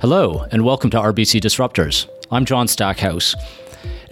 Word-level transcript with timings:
Hello, 0.00 0.46
and 0.52 0.64
welcome 0.64 0.90
to 0.90 0.96
RBC 0.96 1.40
Disruptors. 1.40 2.08
I'm 2.30 2.44
John 2.44 2.68
Stackhouse. 2.68 3.34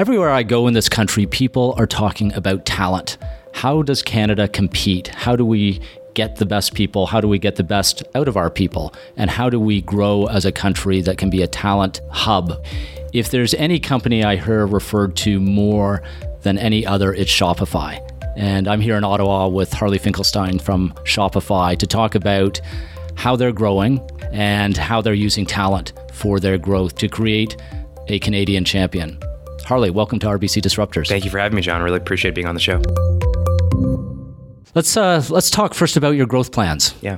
Everywhere 0.00 0.30
I 0.30 0.42
go 0.42 0.66
in 0.66 0.74
this 0.74 0.88
country, 0.88 1.26
people 1.26 1.76
are 1.78 1.86
talking 1.86 2.32
about 2.32 2.66
talent. 2.66 3.18
How 3.52 3.82
does 3.82 4.02
Canada 4.02 4.48
compete? 4.48 5.06
How 5.06 5.36
do 5.36 5.44
we 5.44 5.80
get 6.14 6.36
the 6.36 6.44
best 6.44 6.74
people? 6.74 7.06
How 7.06 7.20
do 7.20 7.28
we 7.28 7.38
get 7.38 7.54
the 7.54 7.62
best 7.62 8.02
out 8.16 8.26
of 8.26 8.36
our 8.36 8.50
people? 8.50 8.92
And 9.16 9.30
how 9.30 9.48
do 9.48 9.60
we 9.60 9.80
grow 9.80 10.26
as 10.26 10.44
a 10.44 10.50
country 10.50 11.02
that 11.02 11.18
can 11.18 11.30
be 11.30 11.40
a 11.42 11.46
talent 11.46 12.00
hub? 12.10 12.64
If 13.12 13.30
there's 13.30 13.54
any 13.54 13.78
company 13.78 14.24
I 14.24 14.34
hear 14.34 14.66
referred 14.66 15.14
to 15.18 15.38
more 15.38 16.02
than 16.42 16.58
any 16.58 16.84
other, 16.84 17.14
it's 17.14 17.30
Shopify. 17.30 18.02
And 18.36 18.66
I'm 18.66 18.80
here 18.80 18.96
in 18.96 19.04
Ottawa 19.04 19.46
with 19.46 19.72
Harley 19.72 19.98
Finkelstein 19.98 20.58
from 20.58 20.92
Shopify 21.04 21.78
to 21.78 21.86
talk 21.86 22.16
about 22.16 22.60
how 23.16 23.36
they're 23.36 23.52
growing 23.52 24.00
and 24.32 24.76
how 24.76 25.00
they're 25.00 25.14
using 25.14 25.46
talent 25.46 25.92
for 26.12 26.40
their 26.40 26.58
growth 26.58 26.96
to 26.96 27.08
create 27.08 27.56
a 28.08 28.18
Canadian 28.20 28.64
champion. 28.64 29.18
Harley, 29.64 29.90
welcome 29.90 30.18
to 30.20 30.26
RBC 30.26 30.62
Disruptors. 30.62 31.08
Thank 31.08 31.24
you 31.24 31.30
for 31.30 31.38
having 31.38 31.56
me, 31.56 31.62
John. 31.62 31.82
Really 31.82 31.98
appreciate 31.98 32.34
being 32.34 32.46
on 32.46 32.54
the 32.54 32.60
show. 32.60 32.80
Let's 34.74 34.96
uh, 34.96 35.24
let's 35.30 35.50
talk 35.50 35.74
first 35.74 35.96
about 35.96 36.16
your 36.16 36.26
growth 36.26 36.52
plans. 36.52 36.94
Yeah. 37.00 37.16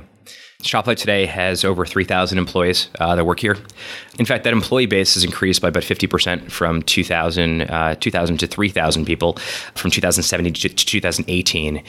Shopify 0.61 0.93
today 0.93 1.25
has 1.25 1.63
over 1.63 1.85
3,000 1.85 2.37
employees 2.37 2.89
uh, 2.99 3.15
that 3.15 3.23
work 3.23 3.39
here. 3.39 3.55
In 4.19 4.25
fact, 4.25 4.43
that 4.43 4.51
employee 4.51 4.87
base 4.87 5.13
has 5.13 5.23
increased 5.23 5.61
by 5.61 5.69
about 5.69 5.83
50% 5.83 6.51
from 6.51 6.81
2000, 6.81 7.61
uh, 7.61 7.95
2000 7.95 8.37
to 8.39 8.47
3,000 8.47 9.05
people 9.05 9.37
from 9.73 9.89
2017 9.89 10.53
to 10.55 10.67
2018. 10.67 11.81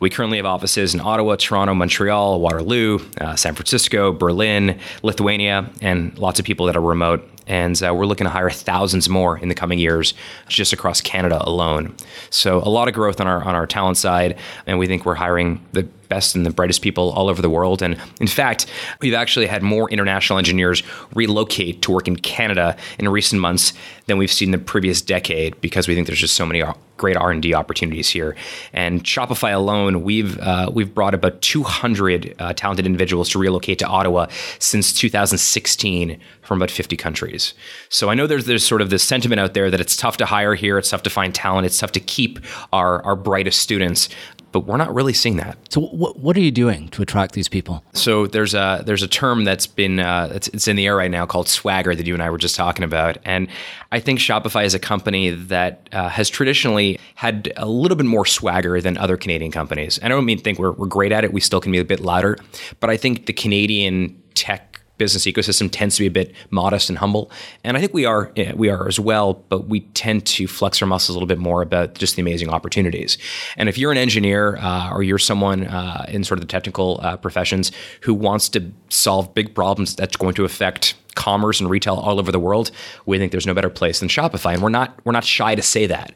We 0.00 0.08
currently 0.08 0.38
have 0.38 0.46
offices 0.46 0.94
in 0.94 1.00
Ottawa, 1.00 1.36
Toronto, 1.36 1.74
Montreal, 1.74 2.40
Waterloo, 2.40 3.00
uh, 3.20 3.36
San 3.36 3.54
Francisco, 3.54 4.10
Berlin, 4.10 4.78
Lithuania, 5.02 5.70
and 5.82 6.18
lots 6.18 6.40
of 6.40 6.46
people 6.46 6.64
that 6.64 6.76
are 6.76 6.82
remote 6.82 7.28
and 7.46 7.82
uh, 7.82 7.92
we're 7.94 8.06
looking 8.06 8.24
to 8.24 8.30
hire 8.30 8.48
thousands 8.48 9.08
more 9.08 9.36
in 9.36 9.48
the 9.50 9.54
coming 9.54 9.78
years 9.78 10.14
just 10.48 10.72
across 10.72 11.02
Canada 11.02 11.38
alone. 11.42 11.94
So 12.30 12.58
a 12.58 12.70
lot 12.70 12.88
of 12.88 12.94
growth 12.94 13.20
on 13.20 13.26
our 13.26 13.42
on 13.44 13.54
our 13.54 13.66
talent 13.66 13.98
side, 13.98 14.38
and 14.66 14.78
we 14.78 14.86
think 14.86 15.04
we're 15.04 15.14
hiring 15.14 15.64
the 15.72 15.86
best 16.08 16.34
and 16.34 16.44
the 16.44 16.50
brightest 16.50 16.82
people 16.82 17.10
all 17.10 17.28
over 17.28 17.42
the 17.42 17.50
world. 17.50 17.82
And 17.82 18.00
in 18.20 18.26
fact, 18.26 18.66
we've 19.00 19.14
actually 19.14 19.46
had 19.46 19.62
more 19.62 19.90
international 19.90 20.38
engineers 20.38 20.82
relocate 21.14 21.82
to 21.82 21.92
work 21.92 22.08
in 22.08 22.16
Canada 22.16 22.76
in 22.98 23.08
recent 23.08 23.40
months 23.40 23.72
than 24.06 24.18
we've 24.18 24.32
seen 24.32 24.48
in 24.48 24.52
the 24.52 24.64
previous 24.64 25.00
decade 25.00 25.60
because 25.60 25.88
we 25.88 25.94
think 25.94 26.06
there's 26.06 26.20
just 26.20 26.36
so 26.36 26.44
many 26.44 26.62
great 26.96 27.16
R&D 27.16 27.54
opportunities 27.54 28.08
here. 28.08 28.36
And 28.72 29.02
Shopify 29.02 29.54
alone, 29.54 30.02
we've 30.02 30.38
uh, 30.38 30.70
we've 30.72 30.94
brought 30.94 31.14
about 31.14 31.40
200 31.42 32.34
uh, 32.38 32.52
talented 32.52 32.86
individuals 32.86 33.30
to 33.30 33.38
relocate 33.38 33.78
to 33.80 33.86
Ottawa 33.86 34.26
since 34.58 34.92
2016 34.92 36.20
from 36.42 36.58
about 36.58 36.70
50 36.70 36.96
countries. 36.96 37.54
So 37.88 38.10
I 38.10 38.14
know 38.14 38.26
there's 38.26 38.46
there's 38.46 38.66
sort 38.66 38.82
of 38.82 38.90
this 38.90 39.02
sentiment 39.02 39.40
out 39.40 39.54
there 39.54 39.70
that 39.70 39.80
it's 39.80 39.96
tough 39.96 40.16
to 40.18 40.26
hire 40.26 40.54
here, 40.54 40.78
it's 40.78 40.90
tough 40.90 41.02
to 41.04 41.10
find 41.10 41.34
talent, 41.34 41.66
it's 41.66 41.78
tough 41.78 41.92
to 41.92 42.00
keep 42.00 42.38
our 42.72 43.02
our 43.04 43.16
brightest 43.16 43.58
students 43.60 44.08
but 44.54 44.66
we're 44.66 44.76
not 44.76 44.94
really 44.94 45.12
seeing 45.12 45.36
that. 45.38 45.58
So, 45.68 45.80
what, 45.80 46.20
what 46.20 46.36
are 46.36 46.40
you 46.40 46.52
doing 46.52 46.88
to 46.90 47.02
attract 47.02 47.34
these 47.34 47.48
people? 47.48 47.84
So, 47.92 48.28
there's 48.28 48.54
a 48.54 48.84
there's 48.86 49.02
a 49.02 49.08
term 49.08 49.42
that's 49.42 49.66
been 49.66 49.98
uh, 49.98 50.30
it's, 50.32 50.46
it's 50.48 50.68
in 50.68 50.76
the 50.76 50.86
air 50.86 50.94
right 50.94 51.10
now 51.10 51.26
called 51.26 51.48
swagger 51.48 51.92
that 51.92 52.06
you 52.06 52.14
and 52.14 52.22
I 52.22 52.30
were 52.30 52.38
just 52.38 52.54
talking 52.54 52.84
about, 52.84 53.18
and 53.24 53.48
I 53.90 53.98
think 53.98 54.20
Shopify 54.20 54.64
is 54.64 54.72
a 54.72 54.78
company 54.78 55.30
that 55.30 55.88
uh, 55.90 56.08
has 56.08 56.30
traditionally 56.30 57.00
had 57.16 57.52
a 57.56 57.66
little 57.66 57.96
bit 57.96 58.06
more 58.06 58.24
swagger 58.24 58.80
than 58.80 58.96
other 58.96 59.16
Canadian 59.16 59.50
companies. 59.50 59.98
And 59.98 60.12
I 60.12 60.16
don't 60.16 60.24
mean 60.24 60.38
think 60.38 60.60
we're 60.60 60.72
we're 60.72 60.86
great 60.86 61.10
at 61.10 61.24
it; 61.24 61.32
we 61.32 61.40
still 61.40 61.60
can 61.60 61.72
be 61.72 61.78
a 61.78 61.84
bit 61.84 61.98
louder, 61.98 62.38
but 62.78 62.90
I 62.90 62.96
think 62.96 63.26
the 63.26 63.32
Canadian 63.32 64.22
tech 64.34 64.73
business 64.96 65.24
ecosystem 65.24 65.68
tends 65.70 65.96
to 65.96 66.02
be 66.02 66.06
a 66.06 66.10
bit 66.10 66.32
modest 66.50 66.88
and 66.88 66.98
humble, 66.98 67.30
and 67.62 67.76
I 67.76 67.80
think 67.80 67.94
we 67.94 68.04
are 68.04 68.32
we 68.54 68.68
are 68.68 68.86
as 68.88 69.00
well. 69.00 69.34
But 69.48 69.68
we 69.68 69.80
tend 69.80 70.26
to 70.26 70.46
flex 70.46 70.80
our 70.82 70.88
muscles 70.88 71.14
a 71.14 71.18
little 71.18 71.26
bit 71.26 71.38
more 71.38 71.62
about 71.62 71.94
just 71.94 72.16
the 72.16 72.22
amazing 72.22 72.48
opportunities. 72.48 73.18
And 73.56 73.68
if 73.68 73.78
you're 73.78 73.92
an 73.92 73.98
engineer 73.98 74.56
uh, 74.56 74.92
or 74.92 75.02
you're 75.02 75.18
someone 75.18 75.66
uh, 75.66 76.06
in 76.08 76.24
sort 76.24 76.38
of 76.38 76.42
the 76.42 76.50
technical 76.50 77.00
uh, 77.02 77.16
professions 77.16 77.72
who 78.02 78.14
wants 78.14 78.48
to 78.50 78.70
solve 78.88 79.34
big 79.34 79.54
problems 79.54 79.94
that's 79.96 80.16
going 80.16 80.34
to 80.34 80.44
affect 80.44 80.94
commerce 81.14 81.60
and 81.60 81.70
retail 81.70 81.94
all 81.94 82.18
over 82.18 82.32
the 82.32 82.40
world, 82.40 82.70
we 83.06 83.18
think 83.18 83.32
there's 83.32 83.46
no 83.46 83.54
better 83.54 83.70
place 83.70 84.00
than 84.00 84.08
Shopify, 84.08 84.54
and 84.54 84.62
we're 84.62 84.68
not 84.68 84.98
we're 85.04 85.12
not 85.12 85.24
shy 85.24 85.54
to 85.54 85.62
say 85.62 85.86
that. 85.86 86.14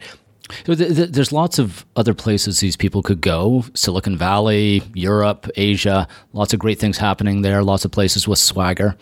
So 0.67 0.75
th- 0.75 0.95
th- 0.95 1.11
there's 1.11 1.33
lots 1.33 1.59
of 1.59 1.85
other 1.97 2.15
places 2.15 2.61
these 2.61 2.77
people 2.77 3.03
could 3.03 3.21
go 3.21 3.65
Silicon 3.75 4.17
Valley, 4.17 4.83
Europe, 4.95 5.49
Asia, 5.57 6.09
lots 6.33 6.53
of 6.53 6.59
great 6.59 6.79
things 6.79 6.99
happening 6.99 7.43
there, 7.43 7.63
lots 7.63 7.85
of 7.85 7.91
places 7.91 8.27
with 8.27 8.39
swagger. 8.39 8.97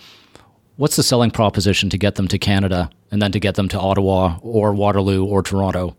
What's 0.77 0.97
the 0.97 1.03
selling 1.03 1.31
proposition 1.31 1.89
to 1.91 1.99
get 1.99 2.17
them 2.17 2.29
to 2.29 2.39
Canada 2.39 2.91
and 3.11 3.23
then 3.23 3.33
to 3.33 3.41
get 3.41 3.55
them 3.55 3.69
to 3.71 3.81
Ottawa 3.81 4.39
or 4.43 4.75
Waterloo 4.75 5.25
or 5.25 5.43
Toronto? 5.43 5.97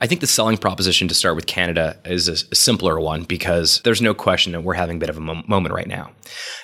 I 0.00 0.06
think 0.06 0.20
the 0.20 0.26
selling 0.26 0.56
proposition 0.56 1.08
to 1.08 1.14
start 1.14 1.36
with 1.36 1.46
Canada 1.46 1.98
is 2.04 2.28
a, 2.28 2.36
simpler 2.54 3.00
one 3.00 3.24
because 3.24 3.80
there's 3.82 4.02
no 4.02 4.14
question 4.14 4.52
that 4.52 4.62
we're 4.62 4.74
having 4.74 4.96
a 4.96 5.00
bit 5.00 5.10
of 5.10 5.16
a 5.16 5.20
mo- 5.20 5.42
moment 5.46 5.74
right 5.74 5.86
now. 5.86 6.10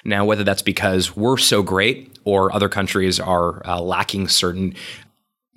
Now, 0.05 0.25
whether 0.25 0.45
that's 0.45 0.63
because 0.63 1.17
we're 1.17 1.37
so 1.37 1.63
great 1.63 2.19
or 2.25 2.53
other 2.53 2.69
countries 2.69 3.21
are 3.21 3.65
uh, 3.67 3.81
lacking 3.81 4.29
certain 4.29 4.75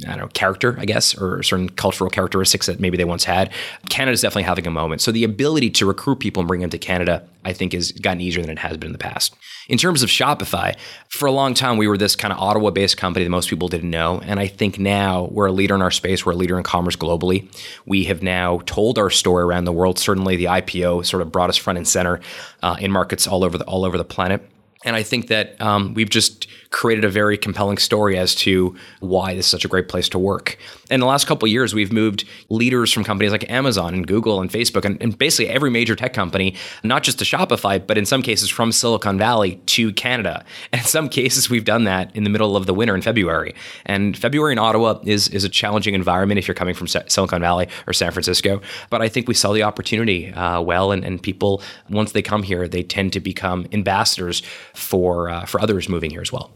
I 0.06 0.10
don't 0.10 0.20
know, 0.20 0.28
character, 0.28 0.76
I 0.78 0.86
guess, 0.86 1.18
or 1.18 1.42
certain 1.42 1.70
cultural 1.70 2.12
characteristics 2.12 2.68
that 2.68 2.80
maybe 2.80 2.98
they 2.98 3.04
once 3.04 3.24
had. 3.24 3.52
Canada's 3.90 4.22
definitely 4.22 4.44
having 4.44 4.68
a 4.68 4.72
moment. 4.72 5.02
So 5.02 5.12
the 5.12 5.24
ability 5.24 5.72
to 5.72 5.88
recruit 5.88 6.20
people 6.20 6.42
and 6.42 6.48
bring 6.48 6.62
them 6.62 6.70
to 6.70 6.78
Canada, 6.78 7.28
I 7.44 7.54
think, 7.54 7.74
has 7.74 7.92
gotten 7.94 8.22
easier 8.22 8.44
than 8.44 8.52
it 8.52 8.60
has 8.60 8.78
been 8.78 8.90
in 8.90 8.92
the 8.92 9.00
past. 9.00 9.36
In 9.68 9.80
terms 9.80 10.04
of 10.04 10.10
Shopify, 10.10 10.78
for 11.10 11.26
a 11.26 11.32
long 11.32 11.56
time, 11.56 11.78
we 11.78 11.88
were 11.88 11.98
this 11.98 12.16
kind 12.16 12.32
of 12.32 12.38
Ottawa 12.38 12.70
based 12.70 12.98
company 12.98 13.26
that 13.26 13.32
most 13.32 13.50
people 13.50 13.70
didn't 13.70 13.90
know. 13.90 14.20
And 14.20 14.40
I 14.40 14.46
think 14.46 14.78
now 14.78 15.30
we're 15.32 15.48
a 15.48 15.52
leader 15.52 15.74
in 15.74 15.82
our 15.82 15.90
space, 15.90 16.24
we're 16.24 16.34
a 16.34 16.36
leader 16.36 16.60
in 16.60 16.64
commerce 16.64 16.96
globally. 16.96 17.52
We 17.88 18.04
have 18.04 18.22
now 18.22 18.62
told 18.68 19.00
our 19.00 19.10
story 19.10 19.42
around 19.42 19.66
the 19.66 19.74
world. 19.74 19.98
Certainly, 19.98 20.36
the 20.36 20.46
IPO 20.46 21.08
sort 21.08 21.24
of 21.24 21.32
brought 21.32 21.50
us 21.50 21.58
front 21.58 21.78
and 21.78 21.88
center 21.88 22.20
uh, 22.62 22.78
in 22.80 22.92
markets 22.92 23.26
all 23.26 23.44
over 23.44 23.58
the, 23.58 23.66
all 23.66 23.84
over 23.84 23.98
the 23.98 24.06
planet. 24.06 24.48
And 24.86 24.96
I 24.96 25.02
think 25.02 25.28
that 25.28 25.60
um, 25.60 25.96
we've 25.96 26.10
just 26.10 26.48
created 26.72 27.06
a 27.06 27.10
very 27.10 27.38
compelling 27.38 27.78
story 27.78 28.18
as 28.18 28.36
to 28.36 28.76
why 29.00 29.34
this 29.34 29.46
is 29.46 29.52
such 29.52 29.66
a 29.66 29.68
great 29.68 29.88
place 29.88 30.10
to 30.10 30.20
work. 30.20 30.58
In 30.90 31.00
the 31.00 31.06
last 31.06 31.28
couple 31.28 31.48
years, 31.48 31.74
we've 31.74 31.92
moved 31.92 32.26
leaders 32.50 32.92
from 32.92 33.04
companies 33.04 33.32
like 33.32 33.50
Amazon 33.50 33.94
and 33.94 34.08
Google 34.08 34.42
and 34.42 34.50
Facebook 34.50 34.86
and, 34.86 35.02
and, 35.02 35.18
basically 35.18 35.50
every 35.50 35.70
major 35.70 35.96
tech 35.96 36.14
company, 36.14 36.56
not 36.84 37.04
just 37.04 37.20
to 37.20 37.26
Shopify, 37.26 37.86
but 37.86 37.98
in 37.98 38.06
some 38.06 38.22
cases 38.22 38.50
from 38.50 38.72
Silicon 38.72 39.18
Valley 39.18 39.56
to 39.68 39.92
Canada. 39.94 40.46
And 40.72 40.82
in 40.82 40.88
some 40.88 41.10
cases, 41.10 41.50
we've 41.50 41.66
done 41.66 41.86
that 41.86 42.16
in 42.16 42.24
the 42.24 42.30
middle 42.30 42.56
of 42.56 42.66
the 42.66 42.74
winter 42.74 42.96
in 42.96 43.02
February. 43.02 43.56
And 43.86 44.18
February 44.18 44.54
in 44.54 44.60
Ottawa 44.60 45.00
is, 45.04 45.28
is 45.30 45.44
a 45.44 45.50
challenging 45.50 45.94
environment 45.94 46.38
if 46.38 46.48
you're 46.48 46.56
coming 46.56 46.76
from 46.76 46.88
Silicon 46.88 47.42
Valley 47.42 47.68
or 47.88 47.94
San 47.94 48.12
Francisco. 48.12 48.62
But 48.90 49.02
I 49.02 49.10
think 49.10 49.28
we 49.28 49.34
sell 49.34 49.54
the 49.54 49.64
opportunity 49.64 50.32
uh, 50.34 50.62
well, 50.62 50.92
and, 50.92 51.04
and 51.04 51.22
people, 51.22 51.62
once 51.90 52.12
they 52.12 52.22
come 52.22 52.44
here, 52.44 52.68
they 52.68 52.84
tend 52.84 53.14
to 53.14 53.20
become 53.20 53.68
ambassadors 53.72 54.42
for, 54.74 55.30
uh, 55.30 55.46
for 55.46 55.60
others 55.60 55.90
moving 55.90 56.12
here 56.12 56.22
as 56.22 56.32
well. 56.32 56.52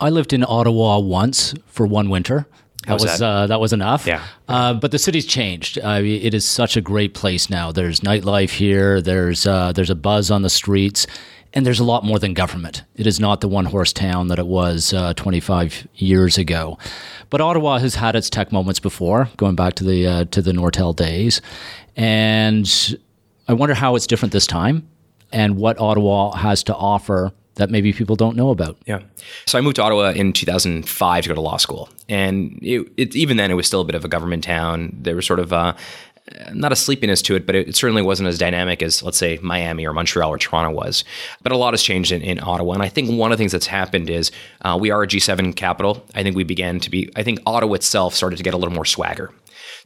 I 0.00 0.10
lived 0.10 0.32
in 0.32 0.44
Ottawa 0.46 0.98
once 0.98 1.54
for 1.66 1.86
one 1.86 2.08
winter. 2.10 2.46
That 2.86 2.94
was, 2.94 3.18
that? 3.18 3.22
Uh, 3.22 3.46
that? 3.48 3.60
was 3.60 3.72
enough. 3.72 4.06
Yeah. 4.06 4.24
Uh, 4.46 4.74
but 4.74 4.92
the 4.92 4.98
city's 4.98 5.26
changed. 5.26 5.78
Uh, 5.78 6.00
it 6.04 6.34
is 6.34 6.44
such 6.44 6.76
a 6.76 6.80
great 6.80 7.14
place 7.14 7.50
now. 7.50 7.72
There's 7.72 8.00
nightlife 8.00 8.50
here. 8.50 9.00
There's 9.00 9.44
uh, 9.46 9.72
there's 9.72 9.90
a 9.90 9.96
buzz 9.96 10.30
on 10.30 10.42
the 10.42 10.50
streets, 10.50 11.06
and 11.52 11.66
there's 11.66 11.80
a 11.80 11.84
lot 11.84 12.04
more 12.04 12.20
than 12.20 12.32
government. 12.32 12.84
It 12.94 13.06
is 13.08 13.18
not 13.18 13.40
the 13.40 13.48
one 13.48 13.64
horse 13.64 13.92
town 13.92 14.28
that 14.28 14.38
it 14.38 14.46
was 14.46 14.92
uh, 14.92 15.14
25 15.14 15.88
years 15.96 16.38
ago. 16.38 16.78
But 17.28 17.40
Ottawa 17.40 17.78
has 17.78 17.96
had 17.96 18.14
its 18.14 18.30
tech 18.30 18.52
moments 18.52 18.78
before, 18.78 19.30
going 19.36 19.56
back 19.56 19.74
to 19.74 19.84
the 19.84 20.06
uh, 20.06 20.24
to 20.26 20.40
the 20.40 20.52
Nortel 20.52 20.94
days, 20.94 21.40
and 21.96 22.70
I 23.48 23.54
wonder 23.54 23.74
how 23.74 23.96
it's 23.96 24.06
different 24.06 24.32
this 24.32 24.46
time, 24.46 24.88
and 25.32 25.56
what 25.56 25.80
Ottawa 25.80 26.36
has 26.36 26.62
to 26.64 26.74
offer 26.74 27.32
that 27.56 27.70
maybe 27.70 27.92
people 27.92 28.16
don't 28.16 28.36
know 28.36 28.50
about. 28.50 28.76
Yeah. 28.86 29.00
So 29.46 29.58
I 29.58 29.60
moved 29.60 29.76
to 29.76 29.82
Ottawa 29.82 30.10
in 30.10 30.32
2005 30.32 31.22
to 31.24 31.28
go 31.28 31.34
to 31.34 31.40
law 31.40 31.56
school. 31.56 31.88
And 32.08 32.58
it, 32.62 32.86
it, 32.96 33.16
even 33.16 33.36
then, 33.36 33.50
it 33.50 33.54
was 33.54 33.66
still 33.66 33.80
a 33.80 33.84
bit 33.84 33.94
of 33.94 34.04
a 34.04 34.08
government 34.08 34.44
town. 34.44 34.96
There 35.00 35.16
was 35.16 35.26
sort 35.26 35.40
of 35.40 35.52
uh, 35.52 35.74
not 36.52 36.72
a 36.72 36.76
sleepiness 36.76 37.22
to 37.22 37.34
it, 37.34 37.46
but 37.46 37.54
it, 37.54 37.68
it, 37.68 37.76
certainly 37.76 38.02
wasn't 38.02 38.28
as 38.28 38.38
dynamic 38.38 38.82
as, 38.82 39.02
let's 39.02 39.16
say, 39.16 39.38
Miami 39.42 39.86
or 39.86 39.92
Montreal 39.92 40.30
or 40.30 40.38
Toronto 40.38 40.70
was. 40.70 41.02
But 41.42 41.52
a 41.52 41.56
lot 41.56 41.72
has 41.72 41.82
changed 41.82 42.12
in, 42.12 42.20
in 42.22 42.40
Ottawa. 42.42 42.74
And 42.74 42.82
I 42.82 42.88
think 42.88 43.10
one 43.10 43.32
of 43.32 43.38
the 43.38 43.40
things 43.40 43.52
that's 43.52 43.66
happened 43.66 44.10
is 44.10 44.30
uh, 44.62 44.76
we 44.80 44.90
are 44.90 45.02
a 45.02 45.06
G7 45.06 45.56
capital. 45.56 46.04
I 46.14 46.22
think 46.22 46.36
we 46.36 46.44
began 46.44 46.78
to 46.80 46.90
be, 46.90 47.10
I 47.16 47.22
think 47.22 47.40
Ottawa 47.46 47.74
itself 47.74 48.14
started 48.14 48.36
to 48.36 48.42
get 48.42 48.54
a 48.54 48.58
little 48.58 48.74
more 48.74 48.84
swagger. 48.84 49.32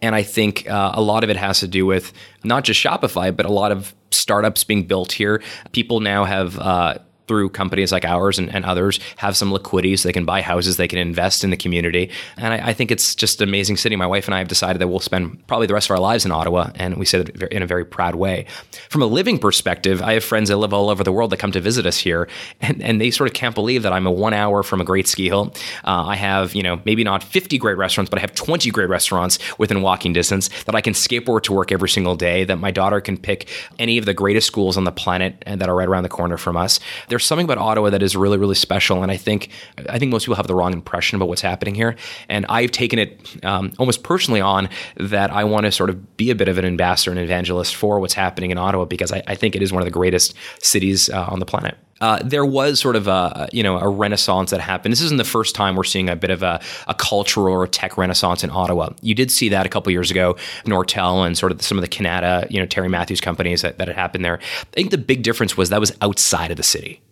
And 0.02 0.14
I 0.14 0.22
think 0.22 0.68
uh, 0.68 0.92
a 0.94 1.02
lot 1.02 1.24
of 1.24 1.30
it 1.30 1.36
has 1.36 1.60
to 1.60 1.68
do 1.68 1.86
with 1.86 2.12
not 2.42 2.64
just 2.64 2.82
Shopify, 2.82 3.34
but 3.34 3.46
a 3.46 3.52
lot 3.52 3.70
of 3.70 3.94
startups 4.10 4.64
being 4.64 4.84
built 4.84 5.12
here. 5.12 5.42
People 5.72 6.00
now 6.00 6.24
have, 6.24 6.58
uh, 6.58 6.98
through 7.30 7.48
companies 7.48 7.92
like 7.92 8.04
ours 8.04 8.40
and, 8.40 8.52
and 8.52 8.64
others 8.64 8.98
have 9.18 9.36
some 9.36 9.52
liquidity 9.52 9.96
so 9.96 10.08
they 10.08 10.12
can 10.12 10.24
buy 10.24 10.42
houses, 10.42 10.78
they 10.78 10.88
can 10.88 10.98
invest 10.98 11.44
in 11.44 11.50
the 11.50 11.56
community. 11.56 12.10
And 12.36 12.52
I, 12.54 12.70
I, 12.70 12.72
think 12.72 12.90
it's 12.90 13.14
just 13.14 13.40
an 13.40 13.48
amazing 13.48 13.76
city. 13.76 13.94
My 13.94 14.06
wife 14.08 14.26
and 14.26 14.34
I 14.34 14.38
have 14.38 14.48
decided 14.48 14.80
that 14.80 14.88
we'll 14.88 14.98
spend 14.98 15.46
probably 15.46 15.68
the 15.68 15.74
rest 15.74 15.86
of 15.86 15.92
our 15.92 16.00
lives 16.00 16.24
in 16.24 16.32
Ottawa, 16.32 16.72
and 16.74 16.96
we 16.96 17.04
say 17.06 17.22
that 17.22 17.40
in 17.52 17.62
a 17.62 17.66
very 17.66 17.84
proud 17.84 18.16
way. 18.16 18.46
From 18.88 19.00
a 19.00 19.06
living 19.06 19.38
perspective, 19.38 20.02
I 20.02 20.14
have 20.14 20.24
friends 20.24 20.48
that 20.48 20.56
live 20.56 20.74
all 20.74 20.90
over 20.90 21.04
the 21.04 21.12
world 21.12 21.30
that 21.30 21.36
come 21.36 21.52
to 21.52 21.60
visit 21.60 21.86
us 21.86 21.98
here, 21.98 22.28
and, 22.60 22.82
and 22.82 23.00
they 23.00 23.12
sort 23.12 23.28
of 23.28 23.34
can't 23.34 23.54
believe 23.54 23.84
that 23.84 23.92
I'm 23.92 24.08
a 24.08 24.10
one 24.10 24.34
hour 24.34 24.64
from 24.64 24.80
a 24.80 24.84
great 24.84 25.06
ski 25.06 25.28
hill. 25.28 25.54
Uh, 25.84 26.06
I 26.06 26.16
have, 26.16 26.56
you 26.56 26.64
know, 26.64 26.80
maybe 26.84 27.04
not 27.04 27.22
50 27.22 27.58
great 27.58 27.76
restaurants, 27.76 28.10
but 28.10 28.18
I 28.18 28.22
have 28.22 28.34
20 28.34 28.72
great 28.72 28.88
restaurants 28.88 29.38
within 29.56 29.82
walking 29.82 30.12
distance 30.12 30.48
that 30.64 30.74
I 30.74 30.80
can 30.80 30.94
skateboard 30.94 31.44
to 31.44 31.52
work 31.52 31.70
every 31.70 31.90
single 31.90 32.16
day, 32.16 32.42
that 32.42 32.56
my 32.56 32.72
daughter 32.72 33.00
can 33.00 33.16
pick 33.16 33.48
any 33.78 33.98
of 33.98 34.04
the 34.04 34.14
greatest 34.14 34.48
schools 34.48 34.76
on 34.76 34.82
the 34.82 34.90
planet 34.90 35.40
and 35.46 35.60
that 35.60 35.68
are 35.68 35.76
right 35.76 35.88
around 35.88 36.02
the 36.02 36.08
corner 36.08 36.36
from 36.36 36.56
us. 36.56 36.80
There's 37.20 37.26
something 37.26 37.44
about 37.44 37.58
Ottawa 37.58 37.90
that 37.90 38.02
is 38.02 38.16
really, 38.16 38.38
really 38.38 38.54
special, 38.54 39.02
and 39.02 39.12
I 39.12 39.18
think 39.18 39.50
I 39.90 39.98
think 39.98 40.10
most 40.10 40.24
people 40.24 40.36
have 40.36 40.46
the 40.46 40.54
wrong 40.54 40.72
impression 40.72 41.16
about 41.16 41.28
what's 41.28 41.42
happening 41.42 41.74
here. 41.74 41.96
And 42.30 42.46
I've 42.48 42.70
taken 42.70 42.98
it 42.98 43.44
um, 43.44 43.74
almost 43.78 44.02
personally 44.02 44.40
on 44.40 44.70
that 44.96 45.30
I 45.30 45.44
want 45.44 45.66
to 45.66 45.72
sort 45.72 45.90
of 45.90 46.16
be 46.16 46.30
a 46.30 46.34
bit 46.34 46.48
of 46.48 46.56
an 46.56 46.64
ambassador 46.64 47.10
and 47.10 47.20
evangelist 47.20 47.76
for 47.76 48.00
what's 48.00 48.14
happening 48.14 48.52
in 48.52 48.56
Ottawa 48.56 48.86
because 48.86 49.12
I, 49.12 49.22
I 49.26 49.34
think 49.34 49.54
it 49.54 49.60
is 49.60 49.70
one 49.70 49.82
of 49.82 49.84
the 49.84 49.90
greatest 49.90 50.34
cities 50.62 51.10
uh, 51.10 51.26
on 51.28 51.40
the 51.40 51.44
planet. 51.44 51.76
Uh, 52.00 52.18
there 52.24 52.46
was 52.46 52.80
sort 52.80 52.96
of 52.96 53.06
a 53.06 53.50
you 53.52 53.62
know 53.62 53.78
a 53.78 53.86
renaissance 53.86 54.50
that 54.50 54.62
happened. 54.62 54.92
This 54.92 55.02
isn't 55.02 55.18
the 55.18 55.24
first 55.24 55.54
time 55.54 55.76
we're 55.76 55.84
seeing 55.84 56.08
a 56.08 56.16
bit 56.16 56.30
of 56.30 56.42
a, 56.42 56.58
a 56.88 56.94
cultural 56.94 57.52
or 57.52 57.64
a 57.64 57.68
tech 57.68 57.98
renaissance 57.98 58.42
in 58.42 58.48
Ottawa. 58.48 58.94
You 59.02 59.14
did 59.14 59.30
see 59.30 59.50
that 59.50 59.66
a 59.66 59.68
couple 59.68 59.92
years 59.92 60.10
ago, 60.10 60.36
Nortel 60.64 61.26
and 61.26 61.36
sort 61.36 61.52
of 61.52 61.60
some 61.60 61.76
of 61.76 61.82
the 61.82 61.88
Canada, 61.88 62.46
you 62.48 62.58
know 62.58 62.64
Terry 62.64 62.88
Matthews 62.88 63.20
companies 63.20 63.60
that, 63.60 63.76
that 63.76 63.88
had 63.88 63.96
happened 63.96 64.24
there. 64.24 64.38
I 64.40 64.64
think 64.72 64.90
the 64.90 64.98
big 64.98 65.22
difference 65.22 65.58
was 65.58 65.68
that 65.68 65.80
was 65.80 65.92
outside 66.00 66.50
of 66.50 66.56
the 66.56 66.62
city. 66.62 67.02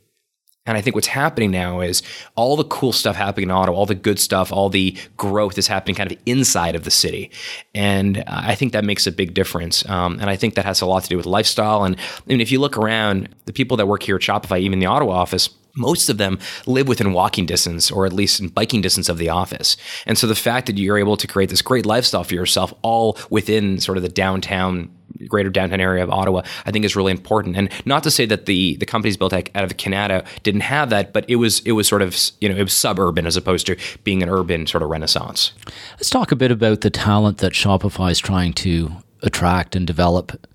And 0.69 0.77
I 0.77 0.81
think 0.81 0.95
what's 0.95 1.09
happening 1.09 1.51
now 1.51 1.81
is 1.81 2.03
all 2.37 2.57
the 2.57 2.65
cool 2.65 2.93
stuff 2.93 3.17
happening 3.17 3.49
in 3.49 3.51
Ottawa, 3.51 3.77
all 3.77 3.87
the 3.87 3.95
good 3.95 4.19
stuff, 4.19 4.53
all 4.53 4.69
the 4.69 4.97
growth 5.17 5.59
is 5.59 5.67
happening 5.67 5.97
kind 5.97 6.13
of 6.13 6.19
inside 6.27 6.75
of 6.77 6.85
the 6.85 6.91
city. 6.91 7.31
And 7.75 8.23
I 8.27 8.55
think 8.55 8.73
that 8.73 8.85
makes 8.85 9.07
a 9.07 9.13
big 9.13 9.35
difference. 9.35 9.89
Um, 9.89 10.19
and 10.21 10.29
I 10.29 10.37
think 10.37 10.55
that 10.55 10.65
has 10.65 10.81
a 10.81 10.87
lot 10.87 11.03
to 11.05 11.09
do 11.09 11.17
with 11.17 11.27
lifestyle. 11.27 11.85
And 11.85 11.97
I 11.97 12.21
mean, 12.27 12.41
if 12.41 12.53
you 12.53 12.61
look 12.61 12.77
around, 12.77 13.29
the 13.47 13.53
people 13.53 13.77
that 13.79 13.87
work 13.87 14.03
here 14.03 14.17
at 14.17 14.23
Shopify, 14.23 14.61
even 14.61 14.79
the 14.79 14.87
Ottawa 14.87 15.15
office, 15.15 15.49
most 15.77 16.09
of 16.09 16.19
them 16.19 16.39
live 16.67 16.89
within 16.89 17.13
walking 17.13 17.47
distance 17.47 17.91
or 17.91 18.07
at 18.07 18.13
least 18.13 18.41
in 18.41 18.49
biking 18.49 18.81
distance 18.81 19.09
of 19.09 19.19
the 19.19 19.29
office. 19.29 19.77
And 20.07 20.19
so 20.19 20.27
the 20.27 20.35
fact 20.35 20.67
that 20.67 20.79
you're 20.79 20.99
able 20.99 21.17
to 21.17 21.27
create 21.27 21.51
this 21.51 21.63
great 21.63 21.87
lifestyle 21.87 22.25
for 22.25 22.35
yourself 22.35 22.75
all 22.83 23.19
within 23.31 23.79
sort 23.81 23.97
of 23.97 24.03
the 24.03 24.09
downtown 24.09 24.91
greater 25.27 25.51
downtown 25.51 25.81
area 25.81 26.03
of 26.03 26.11
Ottawa, 26.11 26.43
I 26.67 26.71
think 26.71 26.85
is 26.85 26.95
really 26.95 27.11
important. 27.11 27.57
And 27.57 27.71
not 27.85 28.03
to 28.05 28.11
say 28.11 28.27
that 28.27 28.47
the 28.47 28.77
the 28.77 28.87
companies 28.87 29.17
built 29.17 29.33
out 29.33 29.49
of 29.55 29.77
Canada 29.77 30.25
didn't 30.43 30.61
have 30.63 30.91
that, 30.91 31.13
but 31.13 31.25
it 31.29 31.37
was 31.37 31.61
it 31.61 31.73
was 31.73 31.89
sort 31.89 32.03
of 32.03 32.17
you 32.41 32.49
know 32.49 32.57
it 32.57 32.63
was 32.63 32.73
suburban 32.73 33.27
as 33.27 33.37
opposed 33.37 33.67
to 33.67 33.77
being 34.05 34.23
an 34.23 34.29
urban 34.29 34.67
sort 34.67 34.83
of 34.83 34.91
renaissance. 34.91 35.53
Let's 35.93 36.11
talk 36.11 36.31
a 36.31 36.37
bit 36.37 36.51
about 36.51 36.83
the 36.83 36.91
talent 36.91 37.39
that 37.39 37.53
Shopify 37.53 38.11
is 38.11 38.19
trying 38.19 38.53
to 38.55 38.93
attract 39.23 39.75
and 39.75 39.87
develop. 39.87 40.47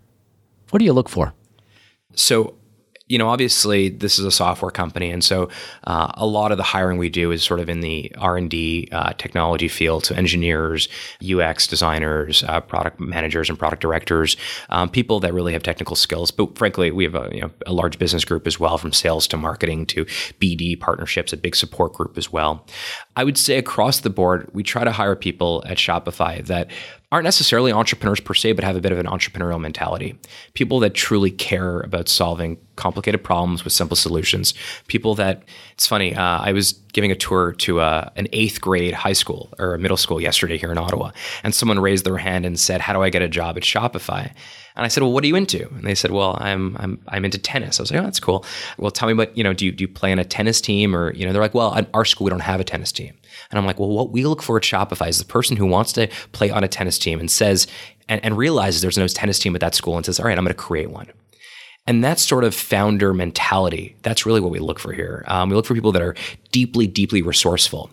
What 0.70 0.80
do 0.80 0.86
you 0.86 0.94
look 0.94 1.10
for? 1.10 1.34
So 2.16 2.56
you 3.08 3.18
know, 3.18 3.28
obviously 3.28 3.90
this 3.90 4.18
is 4.18 4.26
a 4.26 4.32
software 4.32 4.72
company, 4.72 5.12
and 5.12 5.24
so 5.24 5.50
uh, 5.86 6.12
a 6.16 6.26
lot 6.26 6.52
of 6.52 6.58
the 6.58 6.64
hiring 6.64 6.98
we 6.98 7.10
do 7.10 7.32
is 7.32 7.44
sort 7.44 7.60
of 7.60 7.70
in 7.70 7.82
the 7.82 8.14
R 8.18 8.38
and 8.38 8.50
D 8.50 8.88
uh, 8.92 9.12
technology 9.14 9.68
field. 9.68 10.06
So 10.06 10.16
engineers, 10.16 10.88
UX 11.24 11.68
designers, 11.68 12.44
uh, 12.44 12.62
product 12.62 13.02
managers, 13.02 13.50
and 13.50 13.60
product 13.60 13.82
directors, 13.82 14.38
um, 14.70 14.90
people 14.90 15.20
that 15.20 15.34
really 15.34 15.52
have 15.52 15.64
technical 15.64 15.98
skills. 15.98 16.32
But 16.32 16.58
frankly, 16.58 16.92
we 16.92 17.04
have 17.04 17.16
a, 17.16 17.30
you 17.34 17.42
know, 17.42 17.52
a 17.66 17.74
large 17.74 18.00
business 18.00 18.24
group 18.24 18.48
as 18.48 18.58
well, 18.58 18.78
from 18.78 18.94
sales 18.94 19.28
to 19.28 19.38
marketing 19.38 19.86
to 19.88 20.06
BD 20.40 20.80
partnerships, 20.80 21.34
a 21.34 21.38
big 21.38 21.58
support 21.58 21.94
group 21.94 22.18
as 22.18 22.32
well. 22.32 22.66
I 23.18 23.26
would 23.26 23.38
say 23.38 23.58
across 23.58 24.00
the 24.00 24.10
board, 24.10 24.50
we 24.54 24.64
try 24.64 24.86
to 24.86 24.92
hire 24.92 25.16
people 25.16 25.62
at 25.68 25.78
Shopify 25.78 26.46
that 26.46 26.72
aren't 27.14 27.26
necessarily 27.26 27.72
entrepreneurs 27.72 28.20
per 28.20 28.34
se, 28.34 28.54
but 28.54 28.64
have 28.64 28.76
a 28.76 28.82
bit 28.82 28.92
of 28.92 28.98
an 28.98 29.06
entrepreneurial 29.06 29.62
mentality. 29.62 30.18
People 30.56 30.80
that 30.80 30.96
truly 30.96 31.30
care 31.30 31.82
about 31.82 32.10
solving 32.10 32.58
complicated 32.76 33.24
problems 33.24 33.64
with 33.64 33.72
simple 33.72 33.96
solutions. 33.96 34.56
People 34.88 35.14
that, 35.14 35.44
it's 35.74 35.86
funny, 35.86 36.16
uh, 36.16 36.40
I 36.40 36.54
was 36.54 36.74
giving 36.92 37.12
a 37.12 37.16
tour 37.16 37.52
to 37.60 37.82
uh, 37.82 38.10
an 38.16 38.28
eighth 38.34 38.60
grade 38.62 38.96
high 38.96 39.14
school 39.14 39.54
or 39.60 39.76
a 39.76 39.78
middle 39.78 39.96
school 39.96 40.20
yesterday 40.20 40.58
here 40.58 40.72
in 40.72 40.80
Ottawa, 40.80 41.12
and 41.44 41.54
someone 41.54 41.78
raised 41.78 42.04
their 42.04 42.18
hand 42.18 42.48
and 42.48 42.60
said, 42.60 42.82
How 42.82 42.94
do 42.94 43.04
I 43.04 43.12
get 43.12 43.22
a 43.22 43.28
job 43.28 43.58
at 43.58 43.64
Shopify? 43.64 44.34
And 44.76 44.84
I 44.84 44.88
said, 44.88 45.04
well, 45.04 45.14
what 45.14 45.24
are 45.24 45.28
you 45.28 45.36
into? 45.36 45.68
And 45.70 45.84
they 45.84 45.94
said, 45.94 46.10
well, 46.10 46.36
I'm 46.42 46.76
I'm 46.80 47.00
I'm 47.08 47.26
into 47.26 47.38
tennis. 47.38 47.80
I 47.80 47.84
was 47.84 47.92
like, 47.92 48.02
oh, 48.02 48.04
that's 48.04 48.20
cool. 48.20 48.44
Well, 48.80 48.90
tell 48.90 49.08
me 49.08 49.14
what 49.14 49.38
you 49.38 49.44
know. 49.44 49.54
Do 49.54 49.68
you 49.68 49.72
do 49.72 49.84
you 49.84 49.88
play 49.88 50.12
on 50.12 50.18
a 50.18 50.26
tennis 50.26 50.60
team 50.62 50.96
or 50.96 51.14
you 51.14 51.28
know? 51.28 51.32
They're 51.32 51.44
like, 51.44 51.54
well, 51.54 51.76
at 51.76 51.90
our 51.94 52.06
school 52.06 52.26
we 52.26 52.32
don't 52.32 52.40
have 52.40 52.60
a 52.60 52.64
tennis 52.64 52.92
team. 52.92 53.14
And 53.50 53.60
I'm 53.60 53.66
like, 53.66 53.80
well, 53.80 53.90
what 53.90 54.12
we 54.12 54.26
look 54.26 54.42
for 54.42 54.58
at 54.58 54.64
Shopify 54.64 55.10
is 55.10 55.20
the 55.20 55.26
person 55.26 55.58
who 55.58 55.66
wants 55.66 55.94
to 55.94 56.08
play 56.32 56.50
on 56.50 56.64
a 56.64 56.68
tennis 56.68 57.00
team 57.00 57.20
and 57.20 57.30
says 57.30 57.68
and, 58.10 58.24
and 58.24 58.38
realizes 58.38 58.82
there's 58.82 58.98
no 58.98 59.08
tennis 59.08 59.40
team 59.40 59.56
at 59.56 59.62
that 59.62 59.76
school 59.76 59.98
and 59.98 60.06
says, 60.06 60.20
all 60.20 60.26
right, 60.26 60.38
I'm 60.38 60.44
going 60.44 60.56
to 60.56 60.62
create 60.62 60.90
one. 60.90 61.08
And 61.86 62.02
that 62.02 62.18
sort 62.18 62.46
of 62.46 62.56
founder 62.56 63.14
mentality, 63.14 63.98
that's 64.04 64.26
really 64.26 64.40
what 64.40 64.52
we 64.52 64.60
look 64.60 64.80
for 64.80 64.94
here. 64.94 65.26
Um, 65.28 65.50
we 65.50 65.56
look 65.56 65.66
for 65.66 65.74
people 65.74 65.92
that 65.92 66.02
are 66.02 66.16
deeply, 66.52 66.88
deeply 66.88 67.22
resourceful. 67.22 67.90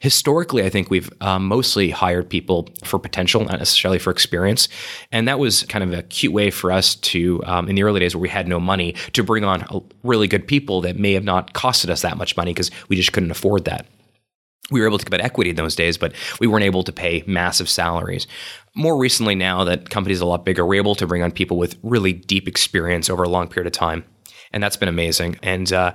Historically, 0.00 0.64
I 0.64 0.70
think 0.70 0.88
we've 0.88 1.10
um, 1.20 1.46
mostly 1.46 1.90
hired 1.90 2.30
people 2.30 2.70
for 2.84 2.98
potential, 2.98 3.44
not 3.44 3.58
necessarily 3.58 3.98
for 3.98 4.10
experience. 4.10 4.68
And 5.12 5.28
that 5.28 5.38
was 5.38 5.64
kind 5.64 5.84
of 5.84 5.92
a 5.92 6.02
cute 6.04 6.32
way 6.32 6.50
for 6.50 6.72
us 6.72 6.94
to, 6.94 7.42
um, 7.44 7.68
in 7.68 7.74
the 7.74 7.82
early 7.82 8.00
days 8.00 8.16
where 8.16 8.22
we 8.22 8.30
had 8.30 8.48
no 8.48 8.58
money, 8.58 8.94
to 9.12 9.22
bring 9.22 9.44
on 9.44 9.84
really 10.02 10.26
good 10.26 10.48
people 10.48 10.80
that 10.80 10.98
may 10.98 11.12
have 11.12 11.24
not 11.24 11.52
costed 11.52 11.90
us 11.90 12.00
that 12.00 12.16
much 12.16 12.38
money 12.38 12.52
because 12.52 12.70
we 12.88 12.96
just 12.96 13.12
couldn't 13.12 13.30
afford 13.30 13.66
that 13.66 13.86
we 14.70 14.80
were 14.80 14.86
able 14.86 14.98
to 14.98 15.04
get 15.04 15.20
equity 15.20 15.50
in 15.50 15.56
those 15.56 15.76
days, 15.76 15.98
but 15.98 16.12
we 16.40 16.46
weren't 16.46 16.64
able 16.64 16.82
to 16.84 16.92
pay 16.92 17.22
massive 17.26 17.68
salaries. 17.68 18.26
More 18.74 18.96
recently, 18.96 19.34
now 19.34 19.64
that 19.64 19.90
companies 19.90 20.20
are 20.20 20.24
a 20.24 20.28
lot 20.28 20.44
bigger, 20.44 20.64
we're 20.64 20.80
able 20.80 20.94
to 20.96 21.06
bring 21.06 21.22
on 21.22 21.30
people 21.30 21.58
with 21.58 21.76
really 21.82 22.12
deep 22.12 22.48
experience 22.48 23.10
over 23.10 23.22
a 23.22 23.28
long 23.28 23.48
period 23.48 23.66
of 23.66 23.72
time, 23.72 24.04
and 24.52 24.62
that's 24.62 24.76
been 24.76 24.88
amazing. 24.88 25.36
And 25.42 25.72
uh, 25.72 25.94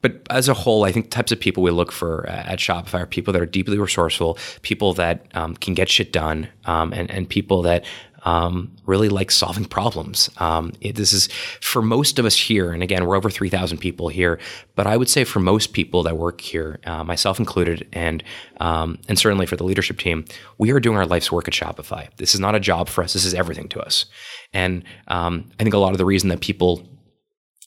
but 0.00 0.20
as 0.30 0.48
a 0.48 0.54
whole, 0.54 0.84
I 0.84 0.92
think 0.92 1.10
types 1.10 1.32
of 1.32 1.40
people 1.40 1.62
we 1.62 1.70
look 1.70 1.90
for 1.90 2.26
at 2.28 2.58
Shopify 2.58 3.00
are 3.00 3.06
people 3.06 3.32
that 3.32 3.40
are 3.40 3.46
deeply 3.46 3.78
resourceful, 3.78 4.38
people 4.62 4.92
that 4.94 5.26
um, 5.34 5.54
can 5.56 5.74
get 5.74 5.88
shit 5.88 6.12
done, 6.12 6.48
um, 6.66 6.92
and 6.92 7.10
and 7.10 7.28
people 7.28 7.62
that 7.62 7.84
um, 8.24 8.74
really 8.86 9.08
like 9.08 9.30
solving 9.30 9.64
problems. 9.64 10.30
Um, 10.38 10.72
it, 10.80 10.96
this 10.96 11.12
is 11.12 11.28
for 11.60 11.82
most 11.82 12.18
of 12.18 12.24
us 12.24 12.36
here, 12.36 12.72
and 12.72 12.82
again, 12.82 13.04
we're 13.06 13.16
over 13.16 13.30
3,000 13.30 13.78
people 13.78 14.08
here, 14.08 14.38
but 14.74 14.86
I 14.86 14.96
would 14.96 15.08
say 15.08 15.24
for 15.24 15.40
most 15.40 15.72
people 15.72 16.02
that 16.04 16.16
work 16.16 16.40
here, 16.40 16.80
uh, 16.84 17.04
myself 17.04 17.38
included, 17.38 17.86
and 17.92 18.22
um, 18.60 18.98
and 19.08 19.18
certainly 19.18 19.46
for 19.46 19.56
the 19.56 19.64
leadership 19.64 19.98
team, 19.98 20.24
we 20.58 20.70
are 20.70 20.80
doing 20.80 20.96
our 20.96 21.06
life's 21.06 21.30
work 21.30 21.48
at 21.48 21.54
Shopify. 21.54 22.08
This 22.16 22.34
is 22.34 22.40
not 22.40 22.54
a 22.54 22.60
job 22.60 22.88
for 22.88 23.04
us. 23.04 23.12
This 23.12 23.24
is 23.24 23.34
everything 23.34 23.68
to 23.70 23.80
us. 23.80 24.06
And 24.52 24.84
um, 25.08 25.50
I 25.58 25.62
think 25.62 25.74
a 25.74 25.78
lot 25.78 25.92
of 25.92 25.98
the 25.98 26.04
reason 26.04 26.28
that 26.30 26.40
people 26.40 26.88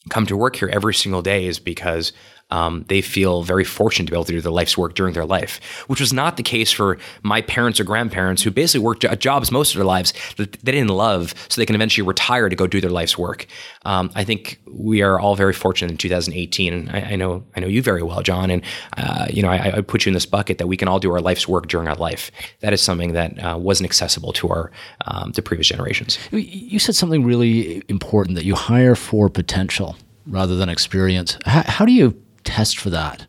come 0.08 0.26
to 0.26 0.36
work 0.36 0.56
here 0.56 0.70
every 0.72 0.94
single 0.94 1.22
day 1.22 1.46
is 1.46 1.58
because 1.58 2.12
um, 2.50 2.84
they 2.88 3.00
feel 3.00 3.42
very 3.42 3.64
fortunate 3.64 4.06
to 4.06 4.12
be 4.12 4.16
able 4.16 4.24
to 4.24 4.32
do 4.32 4.40
their 4.40 4.52
life's 4.52 4.78
work 4.78 4.94
during 4.94 5.14
their 5.14 5.24
life, 5.26 5.60
which 5.86 6.00
was 6.00 6.12
not 6.12 6.36
the 6.36 6.42
case 6.42 6.72
for 6.72 6.98
my 7.22 7.42
parents 7.42 7.78
or 7.78 7.84
grandparents 7.84 8.42
who 8.42 8.50
basically 8.50 8.84
worked 8.84 9.04
jobs 9.18 9.50
most 9.50 9.74
of 9.74 9.78
their 9.78 9.86
lives 9.86 10.12
that 10.36 10.52
they 10.52 10.72
didn't 10.72 10.90
love, 10.90 11.34
so 11.48 11.60
they 11.60 11.66
can 11.66 11.74
eventually 11.74 12.06
retire 12.06 12.48
to 12.48 12.56
go 12.56 12.66
do 12.66 12.80
their 12.80 12.90
life's 12.90 13.18
work. 13.18 13.46
Um, 13.84 14.10
I 14.14 14.24
think 14.24 14.60
we 14.66 15.02
are 15.02 15.20
all 15.20 15.34
very 15.34 15.52
fortunate 15.52 15.90
in 15.90 15.98
2018, 15.98 16.72
and 16.72 16.90
I, 16.90 17.12
I 17.12 17.16
know 17.16 17.44
I 17.54 17.60
know 17.60 17.66
you 17.66 17.82
very 17.82 18.02
well, 18.02 18.22
John, 18.22 18.50
and 18.50 18.62
uh, 18.96 19.26
you 19.30 19.42
know 19.42 19.50
I, 19.50 19.76
I, 19.76 19.80
put 19.82 20.04
you 20.04 20.10
in 20.10 20.14
this 20.14 20.26
bucket 20.26 20.58
that 20.58 20.66
we 20.66 20.76
can 20.76 20.88
all 20.88 20.98
do 20.98 21.12
our 21.12 21.20
life's 21.20 21.46
work 21.46 21.68
during 21.68 21.88
our 21.88 21.96
life. 21.96 22.30
That 22.60 22.72
is 22.72 22.80
something 22.80 23.12
that 23.12 23.42
uh, 23.42 23.56
wasn't 23.58 23.86
accessible 23.86 24.32
to 24.34 24.48
our 24.48 24.70
um, 25.06 25.32
to 25.32 25.42
previous 25.42 25.68
generations. 25.68 26.18
You 26.30 26.78
said 26.78 26.94
something 26.94 27.24
really 27.24 27.82
important 27.88 28.36
that 28.36 28.44
you 28.44 28.54
hire 28.54 28.94
for 28.94 29.28
potential 29.28 29.96
rather 30.26 30.56
than 30.56 30.68
experience. 30.68 31.38
how, 31.46 31.62
how 31.62 31.86
do 31.86 31.92
you 31.92 32.14
test 32.48 32.78
for 32.80 32.90
that? 32.90 33.26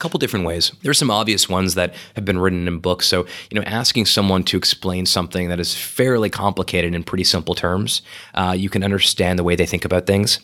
Couple 0.00 0.18
different 0.18 0.46
ways. 0.46 0.72
There's 0.82 0.98
some 0.98 1.10
obvious 1.10 1.48
ones 1.48 1.74
that 1.74 1.94
have 2.16 2.24
been 2.24 2.38
written 2.38 2.66
in 2.66 2.78
books. 2.78 3.06
So, 3.06 3.26
you 3.50 3.60
know, 3.60 3.62
asking 3.66 4.06
someone 4.06 4.42
to 4.44 4.56
explain 4.56 5.06
something 5.06 5.48
that 5.48 5.60
is 5.60 5.74
fairly 5.74 6.30
complicated 6.30 6.94
in 6.94 7.04
pretty 7.04 7.24
simple 7.24 7.54
terms, 7.54 8.02
uh, 8.34 8.54
you 8.56 8.70
can 8.70 8.82
understand 8.82 9.38
the 9.38 9.44
way 9.44 9.54
they 9.54 9.66
think 9.66 9.84
about 9.84 10.06
things. 10.06 10.40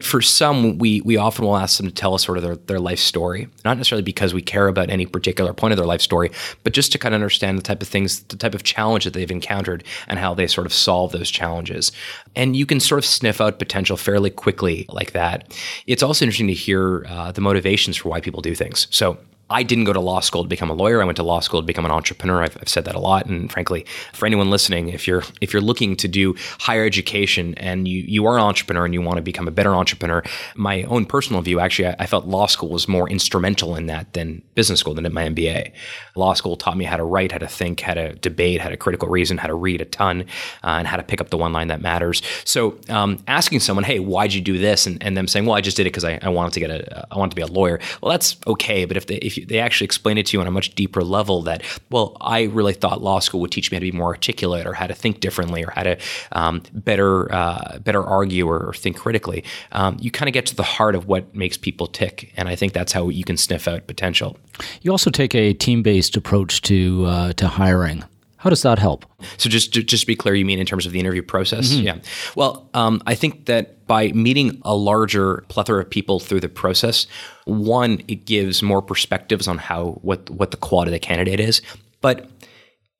For 0.00 0.22
some, 0.22 0.78
we 0.78 1.00
we 1.02 1.16
often 1.16 1.44
will 1.44 1.56
ask 1.56 1.76
them 1.78 1.86
to 1.88 1.94
tell 1.94 2.14
us 2.14 2.24
sort 2.24 2.38
of 2.38 2.44
their, 2.44 2.56
their 2.56 2.80
life 2.80 2.98
story, 3.00 3.48
not 3.64 3.76
necessarily 3.76 4.02
because 4.02 4.32
we 4.32 4.42
care 4.42 4.68
about 4.68 4.88
any 4.88 5.06
particular 5.06 5.52
point 5.52 5.72
of 5.72 5.78
their 5.78 5.86
life 5.86 6.00
story, 6.00 6.30
but 6.64 6.72
just 6.72 6.92
to 6.92 6.98
kind 6.98 7.14
of 7.14 7.16
understand 7.16 7.58
the 7.58 7.62
type 7.62 7.82
of 7.82 7.88
things, 7.88 8.22
the 8.24 8.36
type 8.36 8.54
of 8.54 8.62
challenge 8.62 9.04
that 9.04 9.14
they've 9.14 9.30
encountered 9.30 9.84
and 10.06 10.18
how 10.18 10.32
they 10.34 10.46
sort 10.46 10.66
of 10.66 10.72
solve 10.72 11.12
those 11.12 11.30
challenges. 11.30 11.92
And 12.36 12.56
you 12.56 12.66
can 12.66 12.80
sort 12.80 12.98
of 12.98 13.04
sniff 13.04 13.40
out 13.40 13.58
potential 13.58 13.96
fairly 13.96 14.30
quickly 14.30 14.86
like 14.88 15.12
that. 15.12 15.52
It's 15.86 16.02
also 16.02 16.24
interesting 16.24 16.48
to 16.48 16.54
hear 16.54 17.04
uh, 17.08 17.32
the 17.32 17.40
motivations 17.40 17.96
for 17.96 18.08
why 18.08 18.20
people 18.20 18.42
do 18.42 18.54
things. 18.54 18.86
So 18.92 19.16
I 19.52 19.62
didn't 19.62 19.84
go 19.84 19.92
to 19.92 20.00
law 20.00 20.20
school 20.20 20.42
to 20.42 20.48
become 20.48 20.70
a 20.70 20.74
lawyer. 20.74 21.02
I 21.02 21.04
went 21.04 21.16
to 21.16 21.22
law 21.22 21.40
school 21.40 21.60
to 21.60 21.66
become 21.66 21.84
an 21.84 21.90
entrepreneur. 21.90 22.42
I've, 22.42 22.56
I've, 22.60 22.68
said 22.68 22.86
that 22.86 22.94
a 22.94 22.98
lot. 22.98 23.26
And 23.26 23.52
frankly, 23.52 23.84
for 24.12 24.24
anyone 24.24 24.50
listening, 24.50 24.88
if 24.88 25.06
you're 25.06 25.22
if 25.40 25.52
you're 25.52 25.62
looking 25.62 25.94
to 25.96 26.08
do 26.08 26.34
higher 26.58 26.84
education 26.84 27.54
and 27.56 27.86
you 27.86 28.02
you 28.06 28.26
are 28.26 28.36
an 28.36 28.42
entrepreneur 28.42 28.84
and 28.84 28.94
you 28.94 29.02
want 29.02 29.16
to 29.16 29.22
become 29.22 29.46
a 29.46 29.50
better 29.50 29.74
entrepreneur, 29.74 30.22
my 30.54 30.84
own 30.84 31.04
personal 31.04 31.42
view, 31.42 31.60
actually, 31.60 31.88
I, 31.88 31.96
I 32.00 32.06
felt 32.06 32.26
law 32.26 32.46
school 32.46 32.70
was 32.70 32.88
more 32.88 33.08
instrumental 33.08 33.76
in 33.76 33.86
that 33.86 34.14
than 34.14 34.42
business 34.54 34.80
school 34.80 34.94
than 34.94 35.12
my 35.12 35.28
MBA. 35.28 35.72
Law 36.16 36.32
school 36.32 36.56
taught 36.56 36.76
me 36.76 36.84
how 36.84 36.96
to 36.96 37.04
write, 37.04 37.32
how 37.32 37.38
to 37.38 37.48
think, 37.48 37.80
how 37.80 37.94
to 37.94 38.14
debate, 38.14 38.60
how 38.60 38.70
to 38.70 38.76
critical 38.76 39.08
reason, 39.08 39.36
how 39.38 39.48
to 39.48 39.54
read 39.54 39.80
a 39.80 39.84
ton, 39.84 40.22
uh, 40.64 40.78
and 40.78 40.86
how 40.86 40.96
to 40.96 41.02
pick 41.02 41.20
up 41.20 41.28
the 41.28 41.38
one 41.38 41.52
line 41.52 41.68
that 41.68 41.82
matters. 41.82 42.22
So 42.44 42.78
um, 42.88 43.18
asking 43.28 43.60
someone, 43.60 43.84
"Hey, 43.84 43.98
why'd 43.98 44.32
you 44.32 44.40
do 44.40 44.58
this?" 44.58 44.86
and, 44.86 45.02
and 45.02 45.16
them 45.16 45.28
saying, 45.28 45.44
"Well, 45.46 45.56
I 45.56 45.60
just 45.60 45.76
did 45.76 45.86
it 45.86 45.90
because 45.90 46.04
I, 46.04 46.18
I 46.22 46.30
wanted 46.30 46.54
to 46.54 46.60
get 46.60 46.70
a 46.70 47.06
I 47.10 47.18
wanted 47.18 47.30
to 47.30 47.36
be 47.36 47.42
a 47.42 47.46
lawyer." 47.46 47.80
Well, 48.00 48.10
that's 48.10 48.36
okay, 48.46 48.86
but 48.86 48.96
if 48.96 49.06
they 49.06 49.16
if 49.16 49.36
you 49.36 49.41
they 49.44 49.58
actually 49.58 49.86
explain 49.86 50.18
it 50.18 50.26
to 50.26 50.36
you 50.36 50.40
on 50.40 50.46
a 50.46 50.50
much 50.50 50.74
deeper 50.74 51.02
level 51.02 51.42
that, 51.42 51.62
well, 51.90 52.16
I 52.20 52.44
really 52.44 52.72
thought 52.72 53.02
law 53.02 53.18
school 53.20 53.40
would 53.40 53.50
teach 53.50 53.70
me 53.70 53.76
how 53.76 53.80
to 53.80 53.90
be 53.90 53.96
more 53.96 54.08
articulate 54.08 54.66
or 54.66 54.74
how 54.74 54.86
to 54.86 54.94
think 54.94 55.20
differently 55.20 55.64
or 55.64 55.70
how 55.70 55.82
to 55.82 55.98
um, 56.32 56.62
better 56.72 57.32
uh, 57.32 57.78
better 57.78 58.02
argue 58.02 58.46
or, 58.48 58.58
or 58.58 58.74
think 58.74 58.96
critically. 58.96 59.44
Um, 59.72 59.96
you 60.00 60.10
kind 60.10 60.28
of 60.28 60.32
get 60.32 60.46
to 60.46 60.56
the 60.56 60.62
heart 60.62 60.94
of 60.94 61.06
what 61.06 61.34
makes 61.34 61.56
people 61.56 61.86
tick, 61.86 62.32
and 62.36 62.48
I 62.48 62.56
think 62.56 62.72
that's 62.72 62.92
how 62.92 63.08
you 63.08 63.24
can 63.24 63.36
sniff 63.36 63.68
out 63.68 63.86
potential. 63.86 64.36
You 64.82 64.90
also 64.90 65.10
take 65.10 65.34
a 65.34 65.52
team 65.52 65.82
based 65.82 66.16
approach 66.16 66.62
to 66.62 67.04
uh, 67.06 67.32
to 67.34 67.48
hiring. 67.48 68.04
How 68.42 68.50
does 68.50 68.62
that 68.62 68.80
help? 68.80 69.06
So 69.36 69.48
just 69.48 69.72
to, 69.74 69.84
just 69.84 70.02
to 70.02 70.06
be 70.06 70.16
clear, 70.16 70.34
you 70.34 70.44
mean 70.44 70.58
in 70.58 70.66
terms 70.66 70.84
of 70.84 70.90
the 70.90 70.98
interview 70.98 71.22
process? 71.22 71.70
Mm-hmm. 71.70 71.86
Yeah. 71.86 71.98
Well, 72.34 72.68
um, 72.74 73.00
I 73.06 73.14
think 73.14 73.46
that 73.46 73.76
by 73.92 74.08
meeting 74.12 74.58
a 74.62 74.74
larger 74.74 75.44
plethora 75.48 75.82
of 75.82 75.90
people 75.90 76.18
through 76.18 76.40
the 76.40 76.48
process, 76.48 77.06
one, 77.44 78.00
it 78.08 78.24
gives 78.24 78.62
more 78.62 78.80
perspectives 78.80 79.46
on 79.46 79.58
how 79.58 79.98
what 80.00 80.30
what 80.30 80.50
the 80.50 80.56
quality 80.56 80.88
of 80.88 80.92
the 80.94 80.98
candidate 80.98 81.38
is. 81.38 81.60
But 82.00 82.30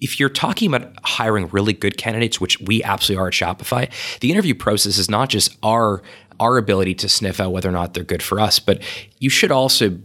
if 0.01 0.21
you're 0.21 0.29
talking 0.29 0.69
about 0.69 0.93
hiring 1.03 1.49
really 1.49 1.73
good 1.73 1.97
candidates, 1.97 2.43
which 2.43 2.61
we 2.61 2.83
absolutely 2.83 3.23
are 3.23 3.29
at 3.29 3.33
Shopify, 3.33 3.91
the 4.21 4.31
interview 4.31 4.55
process 4.55 4.99
is 4.99 5.09
not 5.09 5.31
just 5.31 5.57
our 5.63 6.03
our 6.39 6.59
ability 6.59 6.95
to 6.97 7.09
sniff 7.09 7.41
out 7.41 7.53
whether 7.53 7.71
or 7.71 7.73
not 7.73 7.95
they're 7.95 8.05
good 8.05 8.23
for 8.23 8.39
us, 8.39 8.59
but 8.59 8.83
you 9.19 9.31
should 9.31 9.51
also 9.51 9.99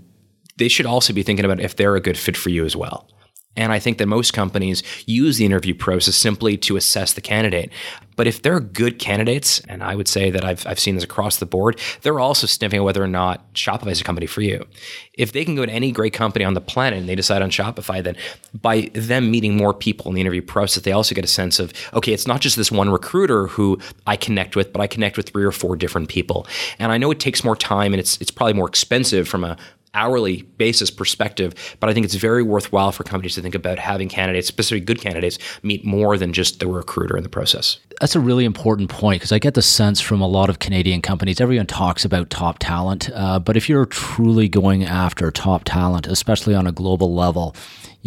they 0.56 0.70
should 0.70 0.86
also 0.86 1.12
be 1.12 1.22
thinking 1.22 1.44
about 1.44 1.60
if 1.60 1.75
they're 1.75 1.98
a 1.98 2.01
good 2.01 2.17
fit 2.17 2.38
for 2.38 2.50
you 2.50 2.63
as 2.63 2.77
well. 2.77 3.10
And 3.57 3.73
I 3.73 3.79
think 3.79 3.97
that 3.97 4.07
most 4.07 4.33
companies 4.33 4.83
use 5.05 5.37
the 5.37 5.45
interview 5.45 5.73
process 5.73 6.15
simply 6.15 6.55
to 6.57 6.77
assess 6.77 7.13
the 7.13 7.21
candidate. 7.21 7.71
But 8.15 8.25
if 8.25 8.41
they're 8.41 8.59
good 8.59 8.97
candidates, 8.97 9.59
and 9.67 9.83
I 9.83 9.95
would 9.95 10.07
say 10.07 10.31
that 10.31 10.43
I've, 10.43 10.65
I've 10.65 10.79
seen 10.79 10.95
this 10.95 11.03
across 11.03 11.37
the 11.37 11.45
board, 11.45 11.79
they're 12.01 12.19
also 12.19 12.47
sniffing 12.47 12.81
whether 12.83 13.03
or 13.03 13.07
not 13.07 13.53
Shopify 13.53 13.91
is 13.91 14.01
a 14.01 14.03
company 14.03 14.25
for 14.25 14.41
you. 14.41 14.65
If 15.13 15.33
they 15.33 15.45
can 15.45 15.55
go 15.55 15.65
to 15.65 15.71
any 15.71 15.91
great 15.91 16.13
company 16.13 16.43
on 16.43 16.55
the 16.55 16.61
planet 16.61 16.99
and 16.99 17.07
they 17.07 17.15
decide 17.15 17.43
on 17.43 17.51
Shopify, 17.51 18.03
then 18.03 18.15
by 18.59 18.89
them 18.93 19.29
meeting 19.29 19.55
more 19.55 19.73
people 19.73 20.07
in 20.07 20.15
the 20.15 20.21
interview 20.21 20.41
process, 20.41 20.83
they 20.83 20.91
also 20.91 21.13
get 21.13 21.25
a 21.25 21.27
sense 21.27 21.59
of, 21.59 21.71
okay, 21.93 22.11
it's 22.11 22.25
not 22.25 22.41
just 22.41 22.55
this 22.57 22.71
one 22.71 22.89
recruiter 22.89 23.47
who 23.47 23.77
I 24.07 24.15
connect 24.15 24.55
with, 24.55 24.73
but 24.73 24.81
I 24.81 24.87
connect 24.87 25.15
with 25.15 25.29
three 25.29 25.45
or 25.45 25.51
four 25.51 25.75
different 25.75 26.09
people. 26.09 26.47
And 26.79 26.91
I 26.91 26.97
know 26.97 27.11
it 27.11 27.19
takes 27.19 27.43
more 27.43 27.55
time 27.55 27.93
and 27.93 27.99
it's 27.99 28.19
it's 28.19 28.31
probably 28.31 28.53
more 28.53 28.67
expensive 28.67 29.27
from 29.27 29.43
a 29.43 29.57
hourly 29.94 30.44
basis 30.58 30.91
perspective. 30.91 31.53
But 31.79 31.89
I 31.89 31.94
think 31.94 32.06
it's 32.06 32.15
very 32.15 32.44
worthwhile 32.44 32.91
for 32.91 33.03
companies 33.03 33.36
to 33.36 33.41
think 33.41 33.56
about 33.56 33.79
having 33.79 34.10
candidates, 34.10 34.50
especially 34.50 34.79
good 34.79 35.01
candidates, 35.01 35.38
meet 35.63 35.86
more 35.86 36.17
than 36.17 36.34
just 36.34 36.60
the 36.60 36.67
recruiter 36.67 37.17
in 37.17 37.24
the 37.24 37.29
process. 37.29 37.79
That's 38.00 38.15
a 38.15 38.20
really 38.20 38.46
important 38.46 38.89
point 38.89 39.22
because 39.22 39.32
I 39.32 39.39
get 39.39 39.56
the 39.56 39.62
sense 39.62 40.00
from 40.00 40.22
a 40.22 40.27
lot 40.27 40.50
of 40.50 40.60
Canadian 40.60 41.01
companies, 41.01 41.41
everyone 41.41 41.65
talks 41.65 42.06
about 42.06 42.29
top 42.29 42.60
talent. 42.60 43.10
Uh, 43.13 43.39
but 43.39 43.58
if 43.58 43.67
you're 43.67 43.86
truly 43.86 44.48
going 44.48 44.84
after 44.84 45.32
top 45.32 45.63
talent, 45.65 46.08
especially 46.08 46.53
on 46.53 46.67
a 46.67 46.72
global 46.72 47.13
level, 47.15 47.56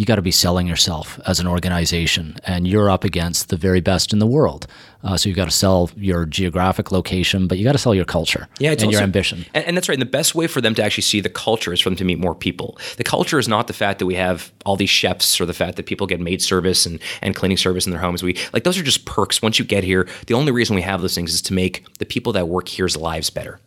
you 0.00 0.06
got 0.06 0.16
to 0.16 0.22
be 0.22 0.30
selling 0.30 0.66
yourself 0.66 1.20
as 1.26 1.40
an 1.40 1.46
organization, 1.46 2.34
and 2.44 2.66
you're 2.66 2.88
up 2.88 3.04
against 3.04 3.50
the 3.50 3.56
very 3.58 3.82
best 3.82 4.14
in 4.14 4.18
the 4.18 4.26
world. 4.26 4.66
Uh, 5.04 5.14
so 5.14 5.28
you've 5.28 5.36
got 5.36 5.44
to 5.44 5.50
sell 5.50 5.90
your 5.94 6.24
geographic 6.24 6.90
location, 6.90 7.46
but 7.46 7.58
you 7.58 7.64
got 7.64 7.72
to 7.72 7.78
sell 7.78 7.94
your 7.94 8.06
culture 8.06 8.48
yeah, 8.58 8.70
and 8.70 8.80
also, 8.80 8.92
your 8.92 9.02
ambition. 9.02 9.44
And, 9.52 9.66
and, 9.66 9.76
that's 9.76 9.90
right. 9.90 9.96
And 9.96 10.00
the 10.00 10.10
best 10.10 10.34
way 10.34 10.46
for 10.46 10.62
them 10.62 10.74
to 10.76 10.82
actually 10.82 11.02
see 11.02 11.20
the 11.20 11.28
culture 11.28 11.70
is 11.70 11.80
for 11.80 11.90
them 11.90 11.96
to 11.96 12.04
meet 12.04 12.18
more 12.18 12.34
people. 12.34 12.78
The 12.96 13.04
culture 13.04 13.38
is 13.38 13.46
not 13.46 13.66
the 13.66 13.74
fact 13.74 13.98
that 13.98 14.06
we 14.06 14.14
have 14.14 14.50
all 14.64 14.76
these 14.76 14.88
chefs 14.88 15.38
or 15.38 15.44
the 15.44 15.52
fact 15.52 15.76
that 15.76 15.84
people 15.84 16.06
get 16.06 16.18
maid 16.18 16.40
service 16.40 16.86
and, 16.86 16.98
and 17.20 17.36
cleaning 17.36 17.58
service 17.58 17.84
in 17.84 17.92
their 17.92 18.00
homes. 18.00 18.22
We 18.22 18.38
like 18.54 18.64
those 18.64 18.78
are 18.78 18.82
just 18.82 19.04
perks. 19.04 19.42
Once 19.42 19.58
you 19.58 19.66
get 19.66 19.84
here, 19.84 20.08
the 20.28 20.34
only 20.34 20.50
reason 20.50 20.76
we 20.76 20.82
have 20.82 21.02
those 21.02 21.14
things 21.14 21.34
is 21.34 21.42
to 21.42 21.52
make 21.52 21.84
the 21.98 22.06
people 22.06 22.32
that 22.32 22.48
work 22.48 22.70
here's 22.70 22.96
lives 22.96 23.28
better 23.28 23.60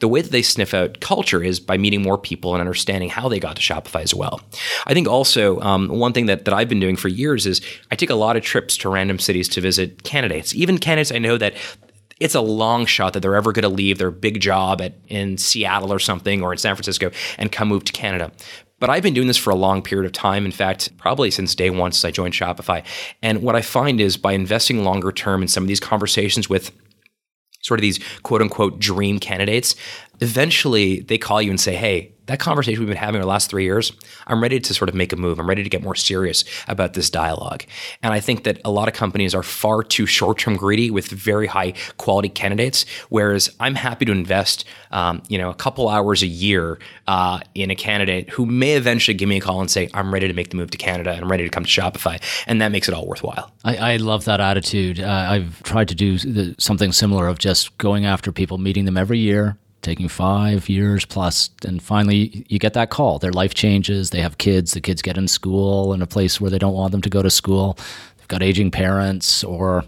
the 0.00 0.08
way 0.08 0.22
that 0.22 0.32
they 0.32 0.42
sniff 0.42 0.74
out 0.74 1.00
culture 1.00 1.42
is 1.42 1.60
by 1.60 1.76
meeting 1.76 2.02
more 2.02 2.18
people 2.18 2.54
and 2.54 2.60
understanding 2.60 3.08
how 3.08 3.28
they 3.28 3.38
got 3.38 3.56
to 3.56 3.62
Shopify 3.62 4.02
as 4.02 4.14
well. 4.14 4.40
I 4.86 4.94
think 4.94 5.06
also 5.06 5.60
um, 5.60 5.88
one 5.88 6.12
thing 6.12 6.26
that, 6.26 6.46
that 6.46 6.54
I've 6.54 6.68
been 6.68 6.80
doing 6.80 6.96
for 6.96 7.08
years 7.08 7.46
is 7.46 7.60
I 7.90 7.96
take 7.96 8.10
a 8.10 8.14
lot 8.14 8.36
of 8.36 8.42
trips 8.42 8.76
to 8.78 8.88
random 8.88 9.18
cities 9.18 9.48
to 9.50 9.60
visit 9.60 10.02
candidates, 10.02 10.54
even 10.54 10.78
candidates 10.78 11.12
I 11.12 11.18
know 11.18 11.36
that 11.38 11.54
it's 12.18 12.34
a 12.34 12.40
long 12.40 12.84
shot 12.86 13.14
that 13.14 13.20
they're 13.20 13.36
ever 13.36 13.52
going 13.52 13.62
to 13.62 13.68
leave 13.68 13.98
their 13.98 14.10
big 14.10 14.40
job 14.40 14.80
at 14.80 14.94
in 15.08 15.38
Seattle 15.38 15.92
or 15.92 15.98
something 15.98 16.42
or 16.42 16.52
in 16.52 16.58
San 16.58 16.74
Francisco 16.74 17.10
and 17.38 17.50
come 17.50 17.68
move 17.68 17.84
to 17.84 17.92
Canada. 17.92 18.30
But 18.78 18.88
I've 18.88 19.02
been 19.02 19.14
doing 19.14 19.26
this 19.26 19.36
for 19.36 19.50
a 19.50 19.54
long 19.54 19.82
period 19.82 20.06
of 20.06 20.12
time. 20.12 20.46
In 20.46 20.52
fact, 20.52 20.96
probably 20.96 21.30
since 21.30 21.54
day 21.54 21.68
one 21.68 21.92
since 21.92 22.04
I 22.04 22.10
joined 22.10 22.34
Shopify. 22.34 22.82
And 23.22 23.42
what 23.42 23.54
I 23.54 23.62
find 23.62 24.00
is 24.00 24.16
by 24.16 24.32
investing 24.32 24.84
longer 24.84 25.12
term 25.12 25.42
in 25.42 25.48
some 25.48 25.64
of 25.64 25.68
these 25.68 25.80
conversations 25.80 26.48
with 26.48 26.72
sort 27.60 27.80
of 27.80 27.82
these 27.82 28.00
quote 28.22 28.42
unquote 28.42 28.78
dream 28.78 29.18
candidates, 29.18 29.74
eventually 30.20 31.00
they 31.00 31.18
call 31.18 31.40
you 31.40 31.50
and 31.50 31.60
say, 31.60 31.74
Hey, 31.74 32.12
that 32.30 32.38
conversation 32.38 32.78
we've 32.80 32.88
been 32.88 32.96
having 32.96 33.16
over 33.16 33.24
the 33.24 33.28
last 33.28 33.50
three 33.50 33.64
years, 33.64 33.92
I'm 34.28 34.40
ready 34.40 34.60
to 34.60 34.72
sort 34.72 34.88
of 34.88 34.94
make 34.94 35.12
a 35.12 35.16
move. 35.16 35.40
I'm 35.40 35.48
ready 35.48 35.64
to 35.64 35.68
get 35.68 35.82
more 35.82 35.96
serious 35.96 36.44
about 36.68 36.94
this 36.94 37.10
dialogue. 37.10 37.64
And 38.04 38.14
I 38.14 38.20
think 38.20 38.44
that 38.44 38.60
a 38.64 38.70
lot 38.70 38.86
of 38.86 38.94
companies 38.94 39.34
are 39.34 39.42
far 39.42 39.82
too 39.82 40.06
short 40.06 40.38
term 40.38 40.56
greedy 40.56 40.92
with 40.92 41.08
very 41.08 41.48
high 41.48 41.74
quality 41.96 42.28
candidates, 42.28 42.86
whereas 43.08 43.50
I'm 43.58 43.74
happy 43.74 44.04
to 44.04 44.12
invest, 44.12 44.64
um, 44.92 45.24
you 45.28 45.38
know, 45.38 45.50
a 45.50 45.54
couple 45.54 45.88
hours 45.88 46.22
a 46.22 46.28
year 46.28 46.78
uh, 47.08 47.40
in 47.56 47.72
a 47.72 47.74
candidate 47.74 48.30
who 48.30 48.46
may 48.46 48.74
eventually 48.74 49.14
give 49.14 49.28
me 49.28 49.38
a 49.38 49.40
call 49.40 49.60
and 49.60 49.68
say, 49.68 49.90
I'm 49.92 50.14
ready 50.14 50.28
to 50.28 50.34
make 50.34 50.50
the 50.50 50.56
move 50.56 50.70
to 50.70 50.78
Canada 50.78 51.10
and 51.10 51.22
I'm 51.22 51.30
ready 51.30 51.42
to 51.42 51.50
come 51.50 51.64
to 51.64 51.68
Shopify. 51.70 52.22
And 52.46 52.62
that 52.62 52.70
makes 52.70 52.88
it 52.88 52.94
all 52.94 53.08
worthwhile. 53.08 53.50
I, 53.64 53.94
I 53.94 53.96
love 53.96 54.24
that 54.26 54.40
attitude. 54.40 55.00
Uh, 55.00 55.26
I've 55.30 55.60
tried 55.64 55.88
to 55.88 55.96
do 55.96 56.16
the, 56.16 56.54
something 56.58 56.92
similar 56.92 57.26
of 57.26 57.40
just 57.40 57.76
going 57.78 58.06
after 58.06 58.30
people, 58.30 58.56
meeting 58.56 58.84
them 58.84 58.96
every 58.96 59.18
year, 59.18 59.58
taking 59.82 60.08
five 60.08 60.68
years 60.68 61.04
plus, 61.04 61.50
and 61.64 61.82
finally 61.82 62.44
you 62.48 62.58
get 62.58 62.74
that 62.74 62.90
call. 62.90 63.18
Their 63.18 63.32
life 63.32 63.54
changes. 63.54 64.10
They 64.10 64.20
have 64.20 64.38
kids. 64.38 64.72
The 64.72 64.80
kids 64.80 65.02
get 65.02 65.16
in 65.16 65.28
school 65.28 65.92
in 65.92 66.02
a 66.02 66.06
place 66.06 66.40
where 66.40 66.50
they 66.50 66.58
don't 66.58 66.74
want 66.74 66.92
them 66.92 67.02
to 67.02 67.10
go 67.10 67.22
to 67.22 67.30
school. 67.30 67.78
They've 68.18 68.28
got 68.28 68.42
aging 68.42 68.70
parents, 68.70 69.42
or 69.44 69.84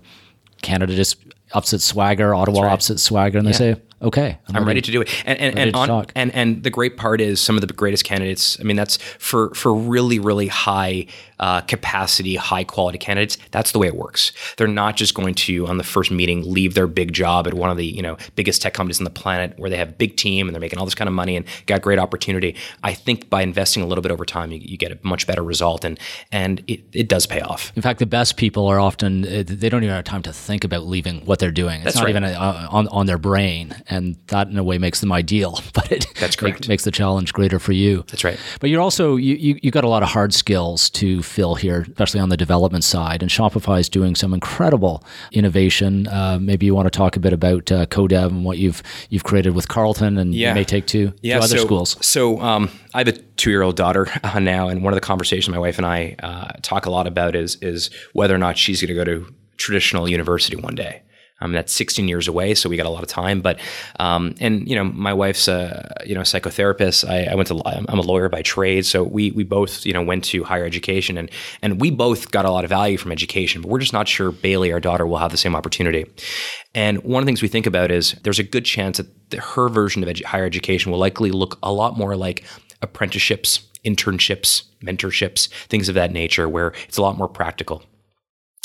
Canada 0.63 0.95
just 0.95 1.17
ups 1.53 1.73
its 1.73 1.85
swagger. 1.85 2.35
Ottawa 2.35 2.63
right. 2.63 2.73
ups 2.73 2.91
its 2.91 3.03
swagger, 3.03 3.39
and 3.39 3.47
yeah. 3.47 3.53
they 3.53 3.75
say, 3.75 3.81
okay, 4.03 4.39
I'm, 4.49 4.57
I'm 4.57 4.63
ready, 4.65 4.79
ready, 4.79 4.81
to 4.83 4.93
do 4.93 5.01
it. 5.03 5.23
And 5.27 5.39
and 5.39 5.59
and, 5.59 5.77
on, 5.77 6.07
and 6.15 6.35
and 6.35 6.63
the 6.63 6.71
great 6.71 6.97
part 6.97 7.21
is 7.21 7.41
some 7.41 7.57
of 7.57 7.67
the 7.67 7.73
greatest 7.73 8.05
candidates. 8.05 8.59
I 8.61 8.65
mean, 8.65 8.77
that's 8.77 8.97
for 8.97 9.55
for 9.55 9.75
really 9.75 10.19
really 10.19 10.49
high 10.49 11.07
uh, 11.43 11.61
capacity, 11.63 12.37
high 12.37 12.63
quality 12.63 12.99
candidates. 12.99 13.37
That's 13.51 13.73
the 13.73 13.81
way 13.81 13.89
it 13.89 13.97
works. 13.97 14.33
They're 14.57 14.69
not 14.69 14.97
just 14.97 15.15
going 15.15 15.35
to 15.35 15.67
on 15.67 15.77
the 15.77 15.85
first 15.85 16.11
meeting 16.13 16.43
leave 16.45 16.75
their 16.75 16.87
big 16.87 17.13
job 17.13 17.49
at 17.49 17.55
one 17.55 17.69
of 17.69 17.77
the 17.77 17.85
you 17.85 18.01
know 18.01 18.17
biggest 18.37 18.63
tech 18.63 18.75
companies 18.75 19.01
on 19.01 19.05
the 19.05 19.11
planet 19.11 19.59
where 19.59 19.69
they 19.69 19.77
have 19.77 19.89
a 19.89 19.93
big 19.93 20.17
team 20.17 20.47
and 20.47 20.55
they're 20.55 20.61
making 20.61 20.79
all 20.79 20.85
this 20.85 20.95
kind 20.95 21.09
of 21.09 21.15
money 21.15 21.37
and 21.37 21.45
got 21.67 21.83
great 21.83 21.99
opportunity. 21.99 22.55
I 22.83 22.95
think 22.95 23.29
by 23.29 23.43
investing 23.43 23.83
a 23.83 23.87
little 23.87 24.03
bit 24.03 24.13
over 24.13 24.25
time, 24.25 24.53
you, 24.53 24.59
you 24.63 24.77
get 24.77 24.93
a 24.93 24.99
much 25.03 25.27
better 25.27 25.43
result 25.43 25.85
and 25.85 25.99
and 26.31 26.63
it, 26.69 26.81
it 26.93 27.09
does 27.09 27.27
pay 27.27 27.41
off. 27.41 27.73
In 27.75 27.83
fact, 27.83 27.99
the 27.99 28.07
best 28.07 28.37
people 28.37 28.67
are 28.67 28.79
often 28.79 29.23
they 29.23 29.69
don't 29.69 29.83
even 29.83 29.95
have 29.95 30.05
time 30.05 30.23
to 30.23 30.33
think 30.33 30.63
about 30.63 30.87
leaving 30.87 31.25
what 31.25 31.41
they're 31.41 31.51
doing. 31.51 31.77
It's 31.77 31.85
that's 31.85 31.97
not 31.97 32.05
right. 32.05 32.11
even 32.11 32.25
a, 32.25 32.35
on 32.71 32.87
on 32.89 33.07
their 33.07 33.19
brain 33.19 33.75
and 33.93 34.17
that 34.29 34.49
in 34.49 34.59
a 34.59 34.65
way 34.65 34.79
makes 34.79 35.01
them 35.01 35.13
ideal, 35.13 35.61
but 35.75 35.91
it 35.93 36.07
That's 36.19 36.37
correct. 36.37 36.63
Make, 36.63 36.69
makes 36.69 36.85
the 36.85 36.91
challenge 36.91 37.33
greater 37.33 37.59
for 37.59 37.73
you. 37.73 38.05
That's 38.09 38.25
right. 38.25 38.39
But 38.61 38.71
you're 38.71 38.81
also 38.81 39.17
you, 39.17 39.37
you 39.37 39.59
you 39.63 39.71
got 39.71 39.85
a 39.85 39.89
lot 39.89 40.03
of 40.03 40.09
hard 40.09 40.35
skills 40.35 40.91
to 40.91 41.23
fill 41.23 41.55
here, 41.55 41.87
especially 41.89 42.21
on 42.21 42.29
the 42.29 42.37
development 42.37 42.85
side. 42.85 43.23
And 43.23 43.31
Shopify 43.31 43.81
is 43.81 43.89
doing 43.89 44.15
some 44.15 44.35
incredible 44.35 45.05
innovation. 45.33 46.09
Uh, 46.09 46.39
maybe 46.41 46.67
you 46.67 46.75
want 46.75 46.87
to 46.87 46.97
talk 46.97 47.17
a 47.17 47.21
bit 47.21 47.33
about 47.33 47.71
uh, 47.71 47.87
CoDev 47.87 48.27
and 48.29 48.45
what 48.45 48.59
you've 48.59 48.83
you've 49.11 49.25
created 49.25 49.55
with 49.55 49.69
Carleton 49.69 50.19
and 50.19 50.35
yeah. 50.35 50.49
you 50.49 50.55
may 50.55 50.65
take 50.65 50.87
to, 50.89 51.13
yeah, 51.23 51.39
to 51.39 51.45
other 51.45 51.59
so, 51.59 51.65
schools. 51.65 51.97
So 52.05 52.41
um, 52.41 52.71
I 52.95 52.99
have 52.99 53.09
a 53.09 53.13
two 53.13 53.51
year 53.51 53.63
old 53.63 53.77
daughter 53.77 54.09
uh, 54.25 54.39
now, 54.39 54.69
and 54.69 54.83
one 54.83 54.93
of 54.93 54.97
the 54.97 55.07
conversations 55.07 55.53
my 55.53 55.59
wife 55.59 55.79
and 55.79 55.87
I 55.87 56.17
uh, 56.23 56.53
talk 56.63 56.87
a 56.87 56.91
lot 56.91 57.07
about 57.07 57.37
is 57.37 57.57
is 57.57 57.91
whether 58.13 58.35
or 58.35 58.39
not 58.39 58.57
she's 58.59 58.81
going 58.81 58.89
to 58.89 58.95
go 58.95 59.05
to 59.05 59.35
traditional 59.57 60.09
university 60.09 60.57
one 60.57 60.75
day. 60.75 61.03
Um, 61.43 61.53
that's 61.53 61.73
16 61.73 62.07
years 62.07 62.29
away, 62.29 62.55
so 62.55 62.69
we 62.69 62.77
got 62.77 62.87
a 62.87 62.91
lot 62.91 63.03
of 63.03 63.09
time. 63.09 63.41
But 63.41 63.59
um, 63.99 64.35
and 64.39 64.69
you 64.69 64.77
know, 64.77 64.85
my 64.85 65.13
wife's 65.13 65.49
a 65.49 65.93
you 66.07 66.15
know 66.15 66.21
psychotherapist. 66.21 67.09
I, 67.09 67.25
I, 67.25 67.35
went 67.35 67.49
to 67.49 67.61
I'm 67.67 67.99
a 67.99 68.03
lawyer 68.03 68.29
by 68.29 68.43
trade, 68.43 68.87
so 68.87 69.03
we 69.03 69.33
we 69.33 69.43
both 69.43 69.85
you 69.85 69.93
know 69.93 70.03
went 70.03 70.23
to 70.27 70.45
higher 70.45 70.65
education, 70.65 71.19
and 71.19 71.31
and 71.61 71.81
we 71.81 71.91
both 71.91 72.31
got 72.31 72.45
a 72.45 72.51
lot 72.51 72.63
of 72.63 72.71
value 72.71 72.97
from 72.97 73.11
education. 73.11 73.61
But 73.61 73.71
we're 73.71 73.81
just 73.81 73.93
not 73.93 74.07
sure 74.07 74.31
Bailey, 74.31 74.73
our 74.73 74.79
daughter, 74.79 75.05
will 75.05 75.19
have 75.19 75.33
the 75.33 75.37
same 75.37 75.57
opportunity. 75.57 76.07
And 76.75 77.03
one 77.03 77.23
of 77.23 77.27
the 77.27 77.29
things 77.29 77.43
we 77.43 77.49
think 77.49 77.67
about 77.67 77.91
is 77.91 78.13
there's 78.23 78.39
a 78.39 78.45
good 78.45 78.65
chance 78.65 78.99
that 78.99 79.31
the, 79.31 79.41
her 79.41 79.69
version 79.69 80.03
of 80.05 80.09
edu- 80.09 80.25
higher 80.25 80.47
education 80.47 80.93
will 80.93 80.99
likely 80.99 81.33
look 81.33 81.59
a 81.63 81.73
lot 81.73 81.99
more 81.99 82.17
like 82.17 82.45
apprenticeships 82.81 83.61
internships, 83.85 84.63
mentorships, 84.81 85.49
things 85.67 85.89
of 85.89 85.97
that 85.97 86.13
nature, 86.13 86.49
where 86.49 86.73
it's 86.87 86.99
a 86.99 87.03
lot 87.03 87.19
more 87.19 87.27
practical. 87.27 87.83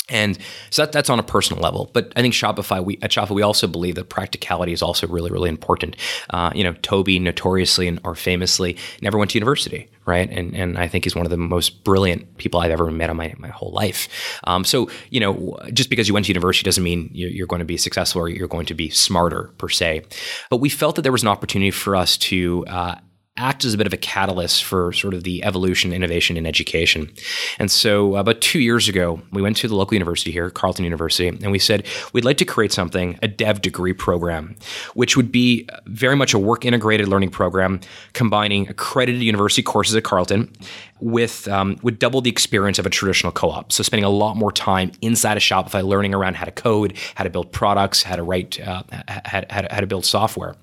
And 0.08 0.38
so 0.70 0.82
that, 0.82 0.92
that's 0.92 1.10
on 1.10 1.18
a 1.18 1.22
personal 1.22 1.62
level. 1.62 1.90
But 1.92 2.12
I 2.16 2.22
think 2.22 2.34
Shopify, 2.34 2.82
we 2.82 2.98
at 3.02 3.10
Shopify, 3.10 3.30
we 3.30 3.42
also 3.42 3.66
believe 3.66 3.94
that 3.96 4.08
practicality 4.08 4.72
is 4.72 4.82
also 4.82 5.06
really, 5.06 5.30
really 5.30 5.48
important. 5.48 5.96
Uh, 6.30 6.50
you 6.54 6.64
know, 6.64 6.72
Tobi 6.74 7.20
notoriously 7.20 7.88
and 7.88 8.00
or 8.04 8.14
famously 8.14 8.76
never 9.02 9.18
went 9.18 9.32
to 9.32 9.38
university, 9.38 9.90
right? 10.06 10.28
And 10.30 10.54
and 10.54 10.78
I 10.78 10.88
think 10.88 11.04
he's 11.04 11.14
one 11.14 11.26
of 11.26 11.30
the 11.30 11.36
most 11.36 11.84
brilliant 11.84 12.38
people 12.38 12.60
I've 12.60 12.70
ever 12.70 12.90
met 12.90 13.10
in 13.10 13.16
my, 13.16 13.34
my 13.38 13.48
whole 13.48 13.72
life. 13.72 14.08
Um, 14.44 14.64
so 14.64 14.90
you 15.10 15.20
know, 15.20 15.58
just 15.72 15.90
because 15.90 16.08
you 16.08 16.14
went 16.14 16.26
to 16.26 16.30
university 16.30 16.64
doesn't 16.64 16.84
mean 16.84 17.10
you're, 17.12 17.30
you're 17.30 17.46
going 17.46 17.60
to 17.60 17.66
be 17.66 17.76
successful 17.76 18.22
or 18.22 18.28
you're 18.28 18.48
going 18.48 18.66
to 18.66 18.74
be 18.74 18.88
smarter 18.90 19.50
per 19.58 19.68
se. 19.68 20.02
But 20.50 20.58
we 20.58 20.68
felt 20.68 20.96
that 20.96 21.02
there 21.02 21.12
was 21.12 21.22
an 21.22 21.28
opportunity 21.28 21.70
for 21.70 21.94
us 21.94 22.16
to 22.18 22.64
uh, 22.66 22.96
act 23.38 23.64
as 23.64 23.74
a 23.74 23.78
bit 23.78 23.86
of 23.86 23.92
a 23.92 23.96
catalyst 23.96 24.64
for 24.64 24.92
sort 24.92 25.14
of 25.14 25.22
the 25.22 25.42
evolution, 25.44 25.92
innovation 25.92 26.36
in 26.36 26.46
education. 26.46 27.10
And 27.58 27.70
so 27.70 28.16
about 28.16 28.40
two 28.40 28.60
years 28.60 28.88
ago, 28.88 29.20
we 29.32 29.40
went 29.40 29.56
to 29.58 29.68
the 29.68 29.74
local 29.74 29.94
university 29.94 30.30
here, 30.30 30.50
Carleton 30.50 30.84
University, 30.84 31.28
and 31.28 31.50
we 31.50 31.58
said 31.58 31.86
we'd 32.12 32.24
like 32.24 32.36
to 32.38 32.44
create 32.44 32.72
something, 32.72 33.18
a 33.22 33.28
dev 33.28 33.62
degree 33.62 33.92
program, 33.92 34.56
which 34.94 35.16
would 35.16 35.32
be 35.32 35.68
very 35.86 36.16
much 36.16 36.34
a 36.34 36.38
work 36.38 36.64
integrated 36.64 37.08
learning 37.08 37.30
program 37.30 37.80
combining 38.12 38.68
accredited 38.68 39.22
university 39.22 39.62
courses 39.62 39.96
at 39.96 40.04
Carleton 40.04 40.52
with 41.00 41.46
um, 41.48 41.78
would 41.82 41.98
double 41.98 42.20
the 42.20 42.30
experience 42.30 42.78
of 42.78 42.86
a 42.86 42.90
traditional 42.90 43.32
co-op. 43.32 43.72
So 43.72 43.82
spending 43.82 44.04
a 44.04 44.10
lot 44.10 44.36
more 44.36 44.52
time 44.52 44.90
inside 45.00 45.36
of 45.36 45.42
Shopify, 45.42 45.86
learning 45.86 46.14
around 46.14 46.34
how 46.34 46.44
to 46.44 46.50
code, 46.50 46.96
how 47.14 47.24
to 47.24 47.30
build 47.30 47.52
products, 47.52 48.02
how 48.02 48.16
to 48.16 48.22
write, 48.22 48.60
uh, 48.60 48.82
how, 49.08 49.44
how, 49.48 49.66
how 49.70 49.80
to 49.80 49.86
build 49.86 50.04
software. 50.04 50.56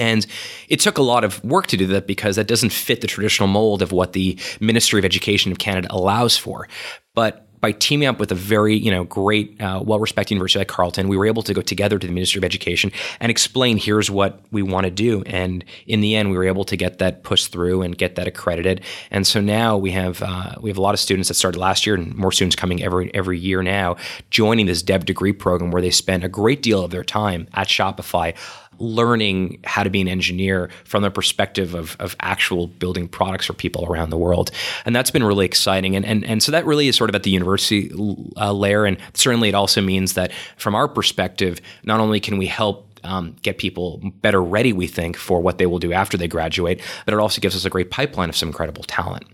And 0.00 0.26
it 0.68 0.80
took 0.80 0.98
a 0.98 1.02
lot 1.02 1.22
of 1.22 1.44
work 1.44 1.66
to 1.68 1.76
do 1.76 1.86
that 1.88 2.06
because 2.06 2.36
that 2.36 2.48
doesn't 2.48 2.70
fit 2.72 3.02
the 3.02 3.06
traditional 3.06 3.48
mold 3.48 3.82
of 3.82 3.92
what 3.92 4.14
the 4.14 4.38
Ministry 4.58 4.98
of 4.98 5.04
Education 5.04 5.52
of 5.52 5.58
Canada 5.58 5.88
allows 5.90 6.36
for. 6.36 6.66
But 7.14 7.46
by 7.60 7.72
teaming 7.72 8.08
up 8.08 8.18
with 8.18 8.32
a 8.32 8.34
very 8.34 8.74
you 8.74 8.90
know 8.90 9.04
great, 9.04 9.60
uh, 9.60 9.82
well-respected 9.84 10.34
university 10.34 10.58
like 10.60 10.68
Carleton, 10.68 11.08
we 11.08 11.16
were 11.16 11.26
able 11.26 11.42
to 11.42 11.52
go 11.52 11.60
together 11.60 11.98
to 11.98 12.06
the 12.06 12.12
Ministry 12.12 12.38
of 12.38 12.44
Education 12.44 12.90
and 13.20 13.30
explain 13.30 13.76
here's 13.76 14.10
what 14.10 14.40
we 14.50 14.62
want 14.62 14.84
to 14.84 14.90
do. 14.90 15.22
And 15.26 15.64
in 15.86 16.00
the 16.00 16.16
end, 16.16 16.30
we 16.30 16.36
were 16.36 16.44
able 16.44 16.64
to 16.64 16.76
get 16.76 16.98
that 16.98 17.22
pushed 17.22 17.52
through 17.52 17.82
and 17.82 17.96
get 17.96 18.14
that 18.14 18.26
accredited. 18.26 18.80
And 19.10 19.26
so 19.26 19.40
now 19.40 19.76
we 19.76 19.90
have 19.90 20.22
uh, 20.22 20.54
we 20.60 20.70
have 20.70 20.78
a 20.78 20.82
lot 20.82 20.94
of 20.94 21.00
students 21.00 21.28
that 21.28 21.34
started 21.34 21.58
last 21.58 21.86
year 21.86 21.94
and 21.94 22.14
more 22.14 22.32
students 22.32 22.56
coming 22.56 22.82
every 22.82 23.14
every 23.14 23.38
year 23.38 23.62
now 23.62 23.96
joining 24.30 24.66
this 24.66 24.82
Dev 24.82 25.04
degree 25.04 25.32
program 25.32 25.70
where 25.70 25.82
they 25.82 25.90
spend 25.90 26.24
a 26.24 26.28
great 26.28 26.62
deal 26.62 26.82
of 26.82 26.90
their 26.90 27.04
time 27.04 27.46
at 27.52 27.68
Shopify 27.68 28.34
learning 28.80 29.60
how 29.64 29.82
to 29.82 29.90
be 29.90 30.00
an 30.00 30.08
engineer 30.08 30.70
from 30.84 31.02
the 31.02 31.10
perspective 31.10 31.74
of, 31.74 31.96
of 32.00 32.16
actual 32.20 32.66
building 32.66 33.06
products 33.08 33.46
for 33.46 33.52
people 33.52 33.84
around 33.86 34.10
the 34.10 34.16
world. 34.16 34.50
And 34.84 34.96
that's 34.96 35.10
been 35.10 35.22
really 35.22 35.46
exciting. 35.46 35.94
And, 35.94 36.04
and, 36.04 36.24
and 36.24 36.42
so 36.42 36.52
that 36.52 36.66
really 36.66 36.88
is 36.88 36.96
sort 36.96 37.10
of 37.10 37.14
at 37.14 37.22
the 37.22 37.30
university 37.30 37.90
uh, 38.36 38.52
layer. 38.52 38.84
And 38.84 38.96
certainly 39.14 39.48
it 39.48 39.54
also 39.54 39.80
means 39.80 40.14
that 40.14 40.32
from 40.56 40.74
our 40.74 40.88
perspective, 40.88 41.60
not 41.84 42.00
only 42.00 42.20
can 42.20 42.38
we 42.38 42.46
help 42.46 42.90
um, 43.04 43.36
get 43.42 43.58
people 43.58 44.00
better 44.20 44.42
ready, 44.42 44.72
we 44.72 44.86
think, 44.86 45.16
for 45.16 45.40
what 45.40 45.58
they 45.58 45.66
will 45.66 45.78
do 45.78 45.92
after 45.92 46.16
they 46.16 46.28
graduate. 46.28 46.82
But 47.04 47.14
it 47.14 47.20
also 47.20 47.40
gives 47.40 47.56
us 47.56 47.64
a 47.64 47.70
great 47.70 47.90
pipeline 47.90 48.28
of 48.28 48.36
some 48.36 48.48
incredible 48.48 48.82
talent. 48.84 49.24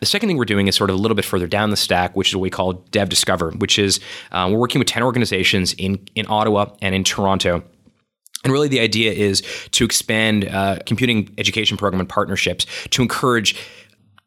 The 0.00 0.06
second 0.06 0.28
thing 0.28 0.36
we're 0.36 0.44
doing 0.44 0.68
is 0.68 0.74
sort 0.74 0.90
of 0.90 0.96
a 0.96 0.98
little 0.98 1.14
bit 1.14 1.24
further 1.24 1.46
down 1.46 1.70
the 1.70 1.76
stack, 1.76 2.16
which 2.16 2.28
is 2.28 2.36
what 2.36 2.42
we 2.42 2.50
call 2.50 2.74
Dev 2.90 3.08
Discover, 3.08 3.52
which 3.52 3.78
is 3.78 4.00
uh, 4.32 4.48
we're 4.50 4.58
working 4.58 4.78
with 4.78 4.88
10 4.88 5.02
organizations 5.02 5.72
in, 5.74 6.04
in 6.14 6.26
Ottawa 6.28 6.74
and 6.80 6.94
in 6.94 7.04
Toronto 7.04 7.62
and 8.44 8.52
really, 8.52 8.68
the 8.68 8.80
idea 8.80 9.12
is 9.12 9.42
to 9.72 9.84
expand 9.84 10.46
uh, 10.46 10.78
computing 10.84 11.32
education 11.38 11.76
program 11.76 12.00
and 12.00 12.08
partnerships 12.08 12.66
to 12.90 13.02
encourage 13.02 13.56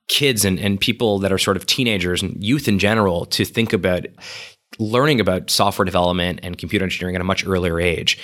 kids 0.07 0.45
and, 0.45 0.59
and 0.59 0.79
people 0.79 1.19
that 1.19 1.33
are 1.33 1.37
sort 1.37 1.57
of 1.57 1.65
teenagers 1.65 2.21
and 2.21 2.41
youth 2.43 2.67
in 2.67 2.79
general 2.79 3.25
to 3.25 3.43
think 3.43 3.73
about 3.73 4.05
learning 4.77 5.19
about 5.19 5.49
software 5.49 5.85
development 5.85 6.39
and 6.43 6.57
computer 6.57 6.83
engineering 6.83 7.15
at 7.15 7.21
a 7.21 7.25
much 7.25 7.45
earlier 7.45 7.79
age. 7.79 8.17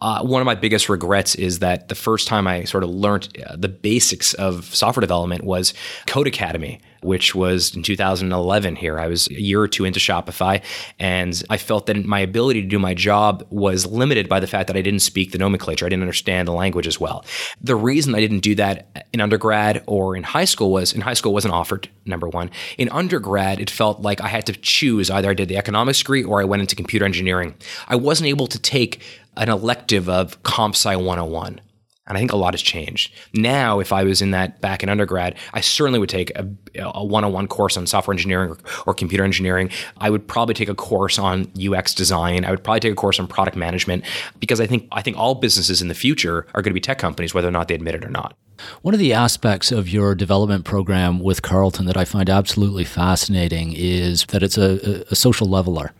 Uh, 0.00 0.22
one 0.22 0.42
of 0.42 0.46
my 0.46 0.54
biggest 0.54 0.88
regrets 0.88 1.34
is 1.36 1.60
that 1.60 1.88
the 1.88 1.94
first 1.94 2.26
time 2.26 2.46
I 2.46 2.64
sort 2.64 2.82
of 2.82 2.90
learned 2.90 3.36
uh, 3.46 3.56
the 3.56 3.68
basics 3.68 4.34
of 4.34 4.64
software 4.74 5.00
development 5.00 5.44
was 5.44 5.74
Codecademy 6.06 6.80
which 7.02 7.34
was 7.34 7.74
in 7.74 7.82
2011 7.82 8.76
here. 8.76 8.98
I 8.98 9.08
was 9.08 9.28
a 9.28 9.40
year 9.40 9.60
or 9.60 9.68
two 9.68 9.84
into 9.84 10.00
Shopify, 10.00 10.62
and 10.98 11.42
I 11.50 11.56
felt 11.56 11.86
that 11.86 12.04
my 12.04 12.20
ability 12.20 12.62
to 12.62 12.68
do 12.68 12.78
my 12.78 12.94
job 12.94 13.46
was 13.50 13.86
limited 13.86 14.28
by 14.28 14.40
the 14.40 14.46
fact 14.46 14.68
that 14.68 14.76
I 14.76 14.82
didn't 14.82 15.00
speak 15.00 15.32
the 15.32 15.38
nomenclature. 15.38 15.86
I 15.86 15.88
didn't 15.88 16.02
understand 16.02 16.48
the 16.48 16.52
language 16.52 16.86
as 16.86 17.00
well. 17.00 17.24
The 17.60 17.76
reason 17.76 18.14
I 18.14 18.20
didn't 18.20 18.40
do 18.40 18.54
that 18.56 19.06
in 19.12 19.20
undergrad 19.20 19.82
or 19.86 20.16
in 20.16 20.22
high 20.22 20.44
school 20.44 20.70
was 20.70 20.92
in 20.92 21.00
high 21.00 21.14
school 21.14 21.32
wasn't 21.32 21.54
offered, 21.54 21.88
number 22.06 22.28
one. 22.28 22.50
In 22.78 22.88
undergrad, 22.90 23.60
it 23.60 23.70
felt 23.70 24.00
like 24.00 24.20
I 24.20 24.28
had 24.28 24.46
to 24.46 24.52
choose 24.52 25.10
either 25.10 25.30
I 25.30 25.34
did 25.34 25.48
the 25.48 25.56
economics 25.56 25.98
degree 25.98 26.24
or 26.24 26.40
I 26.40 26.44
went 26.44 26.62
into 26.62 26.76
computer 26.76 27.04
engineering. 27.04 27.54
I 27.88 27.96
wasn't 27.96 28.28
able 28.28 28.46
to 28.46 28.58
take 28.58 29.02
an 29.36 29.48
elective 29.48 30.08
of 30.08 30.42
Comp 30.42 30.74
Sci 30.74 30.94
101 30.94 31.60
and 32.06 32.18
I 32.18 32.20
think 32.20 32.32
a 32.32 32.36
lot 32.36 32.54
has 32.54 32.62
changed. 32.62 33.12
Now, 33.32 33.78
if 33.78 33.92
I 33.92 34.02
was 34.02 34.20
in 34.20 34.32
that 34.32 34.60
back 34.60 34.82
in 34.82 34.88
undergrad, 34.88 35.36
I 35.54 35.60
certainly 35.60 36.00
would 36.00 36.08
take 36.08 36.30
a, 36.36 36.48
a 36.80 37.04
one-on-one 37.04 37.46
course 37.46 37.76
on 37.76 37.86
software 37.86 38.12
engineering 38.12 38.50
or, 38.50 38.58
or, 38.86 38.94
computer 38.94 39.22
engineering. 39.22 39.70
I 39.98 40.10
would 40.10 40.26
probably 40.26 40.54
take 40.54 40.68
a 40.68 40.74
course 40.74 41.18
on 41.18 41.50
UX 41.56 41.94
design. 41.94 42.44
I 42.44 42.50
would 42.50 42.64
probably 42.64 42.80
take 42.80 42.92
a 42.92 42.96
course 42.96 43.20
on 43.20 43.28
product 43.28 43.56
management 43.56 44.04
because 44.40 44.60
I 44.60 44.66
think 44.66 44.88
I 44.90 45.00
think 45.00 45.16
all 45.16 45.36
businesses 45.36 45.80
in 45.80 45.88
the 45.88 45.94
future 45.94 46.46
are 46.54 46.62
going 46.62 46.72
to 46.72 46.74
be 46.74 46.80
tech 46.80 46.98
companies, 46.98 47.34
whether 47.34 47.48
or 47.48 47.52
not 47.52 47.68
they 47.68 47.74
admit 47.74 47.94
it 47.94 48.04
or 48.04 48.10
not. 48.10 48.36
One 48.82 48.94
of 48.94 49.00
the 49.00 49.12
aspects 49.12 49.70
of 49.72 49.88
your 49.88 50.14
development 50.14 50.64
program 50.64 51.20
with 51.20 51.42
Carleton 51.42 51.86
that 51.86 51.96
I 51.96 52.04
find 52.04 52.28
absolutely 52.28 52.84
fascinating 52.84 53.72
is 53.74 54.26
that 54.26 54.42
it's 54.42 54.58
a, 54.58 55.04
a 55.10 55.14
social 55.14 55.48
leveler 55.48 55.92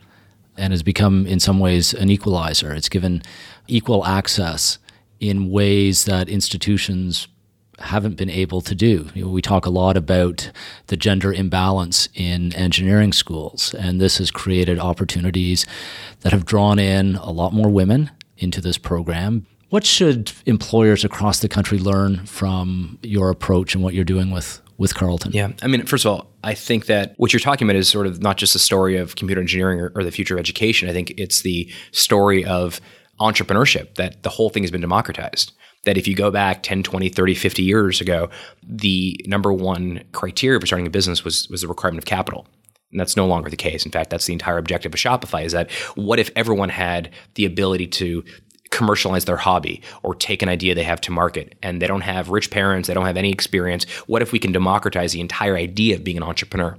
and 0.57 0.73
has 0.73 0.83
become, 0.83 1.27
in 1.27 1.41
some 1.41 1.59
ways, 1.59 1.95
an 1.95 2.11
equalizer. 2.11 2.73
It's 2.75 2.89
given 2.89 3.23
equal 3.69 4.05
access 4.05 4.79
in 5.23 5.49
ways 5.51 6.05
that 6.05 6.29
institutions 6.29 7.29
haven't 7.79 8.17
been 8.17 8.29
able 8.29 8.61
to 8.61 8.75
do. 8.75 9.09
You 9.15 9.25
know, 9.25 9.31
we 9.31 9.41
talk 9.41 9.67
a 9.67 9.71
lot 9.71 9.97
about 9.97 10.51
the 10.89 10.97
gender 10.97 11.33
imbalance 11.33 12.09
in 12.15 12.53
engineering 12.55 13.13
schools, 13.13 13.73
and 13.75 14.01
this 14.01 14.19
has 14.19 14.33
created 14.33 14.81
opportunities 14.81 15.65
that 16.21 16.33
have 16.33 16.45
drawn 16.45 16.81
in 16.81 17.15
a 17.17 17.31
lot 17.31 17.53
more 17.53 17.71
women 17.71 18.11
into 18.37 18.61
this 18.61 18.79
program. 18.79 19.47
What 19.71 19.87
should 19.87 20.33
employers 20.45 21.05
across 21.05 21.39
the 21.39 21.49
country 21.49 21.79
learn 21.79 22.27
from 22.27 22.99
your 23.03 23.31
approach 23.31 23.75
and 23.75 23.83
what 23.83 23.95
you're 23.95 24.05
doing 24.05 24.33
with 24.33 24.61
with 24.77 24.95
Carleton? 24.97 25.31
Yeah, 25.33 25.53
I 25.63 25.69
mean, 25.69 25.87
first 25.87 26.05
of 26.05 26.11
all, 26.11 26.27
I 26.43 26.55
think 26.55 26.87
that 26.87 27.15
what 27.17 27.33
you're 27.33 27.41
talking 27.41 27.69
about 27.69 27.77
is 27.77 27.89
sort 27.89 28.09
of 28.09 28.21
not 28.21 28.37
just 28.37 28.57
a 28.57 28.59
story 28.59 28.97
of 28.97 29.15
computer 29.15 29.41
engineering 29.41 29.81
or, 29.81 29.93
or 29.95 30.03
the 30.03 30.11
future 30.11 30.35
of 30.35 30.41
education. 30.41 30.89
I 30.89 30.93
think 30.93 31.15
it's 31.17 31.43
the 31.43 31.71
story 31.93 32.45
of 32.45 32.81
entrepreneurship 33.23 33.95
that 33.97 34.23
the 34.23 34.31
whole 34.31 34.51
thing 34.51 34.63
has 34.63 34.71
been 34.71 34.81
democratized 34.81 35.53
that 35.85 35.97
if 35.97 36.07
you 36.07 36.15
go 36.15 36.31
back 36.31 36.63
10 36.63 36.83
20 36.83 37.09
30 37.09 37.35
50 37.35 37.63
years 37.63 38.01
ago 38.01 38.31
the 38.63 39.19
number 39.27 39.53
one 39.53 40.03
criteria 40.13 40.61
for 40.61 40.67
starting 40.67 40.87
a 40.87 40.91
business 40.91 41.25
was 41.25 41.49
was 41.49 41.63
the 41.63 41.69
requirement 41.69 41.99
of 41.99 42.07
capital 42.07 42.47
and 42.93 43.01
that's 43.01 43.17
no 43.17 43.27
longer 43.27 43.51
the 43.51 43.57
case. 43.57 43.85
In 43.85 43.91
fact, 43.91 44.11
that's 44.11 44.27
the 44.27 44.35
entire 44.35 44.59
objective 44.59 44.93
of 44.93 45.01
Shopify 45.01 45.45
is 45.45 45.53
that 45.53 45.71
what 45.97 46.19
if 46.19 46.31
everyone 46.37 46.69
had 46.69 47.11
the 47.35 47.47
ability 47.47 47.87
to 47.89 48.23
commercialize 48.73 49.27
their 49.27 49.37
hobby 49.37 49.81
or 50.03 50.15
take 50.15 50.43
an 50.43 50.49
idea 50.49 50.75
they 50.75 50.83
have 50.83 51.01
to 51.03 51.13
market 51.13 51.55
and 51.63 51.81
they 51.81 51.87
don't 51.87 52.01
have 52.01 52.31
rich 52.31 52.51
parents, 52.51 52.89
they 52.89 52.95
don't 52.95 53.07
have 53.07 53.17
any 53.17 53.31
experience. 53.31 53.85
What 54.07 54.23
if 54.23 54.33
we 54.33 54.41
can 54.41 54.51
democratize 54.51 55.13
the 55.13 55.21
entire 55.21 55.57
idea 55.57 55.95
of 55.95 56.03
being 56.03 56.17
an 56.17 56.25
entrepreneur? 56.25 56.77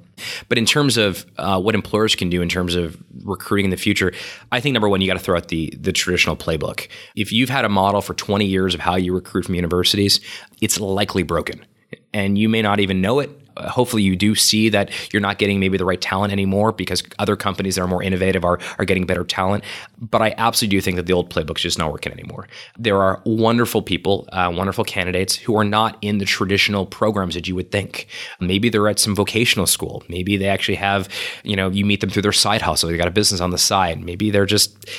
But 0.50 0.58
in 0.58 0.66
terms 0.66 0.98
of 0.98 1.26
uh, 1.38 1.62
what 1.62 1.76
employers 1.76 2.16
can 2.16 2.30
do 2.30 2.42
in 2.42 2.50
terms 2.50 2.76
of 2.76 3.02
recruiting 3.24 3.66
in 3.66 3.72
the 3.72 3.78
future, 3.78 4.12
I 4.52 4.60
think 4.60 4.74
number 4.74 4.90
one, 4.90 5.00
you 5.00 5.08
got 5.08 5.14
to 5.14 5.24
throw 5.24 5.38
out 5.38 5.48
the 5.48 5.74
the 5.80 5.94
traditional 5.94 6.36
playbook. 6.36 6.88
If 7.16 7.32
you've 7.32 7.50
had 7.50 7.66
a 7.66 7.70
model 7.70 8.02
for 8.02 8.14
20 8.14 8.46
years 8.46 8.74
of 8.74 8.82
how 8.82 8.96
you 8.96 9.14
recruit 9.14 9.46
from 9.46 9.56
universities, 9.56 10.20
it's 10.62 10.80
likely 10.80 11.24
broken 11.24 11.66
and 12.14 12.38
you 12.38 12.48
may 12.48 12.62
not 12.62 12.80
even 12.80 13.02
know 13.02 13.20
it 13.20 13.30
hopefully 13.58 14.04
you 14.04 14.16
do 14.16 14.36
see 14.36 14.70
that 14.70 14.92
you're 15.14 15.22
not 15.22 15.38
getting 15.38 15.60
maybe 15.60 15.78
the 15.78 15.86
right 15.86 16.02
talent 16.02 16.32
anymore 16.32 16.72
because 16.72 17.04
other 17.20 17.36
companies 17.36 17.76
that 17.76 17.82
are 17.82 17.88
more 17.88 18.04
innovative 18.04 18.44
are, 18.44 18.60
are 18.80 18.86
getting 18.86 19.06
better 19.06 19.24
talent. 19.24 19.64
But 20.00 20.22
I 20.22 20.34
absolutely 20.38 20.78
do 20.78 20.82
think 20.82 20.98
that 20.98 21.06
the 21.06 21.14
old 21.14 21.30
playbook's 21.30 21.62
just 21.62 21.78
not 21.78 21.92
working 21.92 22.12
anymore. 22.12 22.48
There 22.78 23.02
are 23.02 23.22
wonderful 23.26 23.82
people, 23.82 24.28
uh, 24.32 24.52
wonderful 24.56 24.84
candidates 24.84 25.36
who 25.36 25.58
are 25.58 25.64
not 25.64 25.98
in 26.02 26.18
the 26.18 26.26
traditional 26.26 26.86
programs 26.86 27.36
that 27.36 27.48
you 27.48 27.56
would 27.56 27.72
think. 27.72 28.08
Maybe 28.40 28.70
they're 28.70 28.88
at 28.88 29.00
some 29.00 29.16
vocational 29.16 29.68
school. 29.68 30.04
Maybe 30.10 30.38
they 30.38 30.48
actually 30.48 30.76
have, 30.76 31.10
you 31.44 31.56
know, 31.56 31.70
you 31.70 31.86
meet 31.86 32.02
them 32.02 32.10
through 32.10 32.24
their 32.24 32.32
side 32.32 32.62
hustle. 32.62 32.90
They 32.90 32.98
got 32.98 33.08
a 33.08 33.12
business 33.12 33.42
on 33.42 33.52
the 33.52 33.58
side. 33.58 34.04
Maybe 34.04 34.32
they're 34.32 34.46
just, 34.46 34.90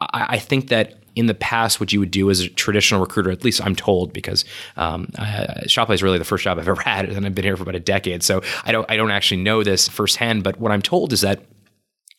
I, 0.00 0.26
I 0.30 0.38
think 0.38 0.68
that 0.68 1.03
in 1.16 1.26
the 1.26 1.34
past 1.34 1.80
what 1.80 1.92
you 1.92 2.00
would 2.00 2.10
do 2.10 2.30
as 2.30 2.40
a 2.40 2.48
traditional 2.48 3.00
recruiter. 3.00 3.30
At 3.30 3.44
least 3.44 3.64
I'm 3.64 3.76
told 3.76 4.12
because 4.12 4.44
um, 4.76 5.06
Shopify 5.66 5.94
is 5.94 6.02
really 6.02 6.18
the 6.18 6.24
first 6.24 6.44
job 6.44 6.58
I've 6.58 6.68
ever 6.74 6.82
had, 6.82 7.08
and 7.08 7.26
I've 7.26 7.34
been 7.34 7.44
here 7.44 7.56
for 7.56 7.62
about 7.62 7.74
a 7.74 7.80
decade. 7.80 8.22
So 8.22 8.42
I 8.64 8.72
don't 8.72 8.90
I 8.90 8.96
don't 8.96 9.10
actually 9.10 9.42
know 9.42 9.62
this 9.62 9.88
firsthand. 9.88 10.42
But 10.42 10.58
what 10.60 10.72
I'm 10.72 10.82
told 10.82 11.12
is 11.12 11.20
that 11.22 11.40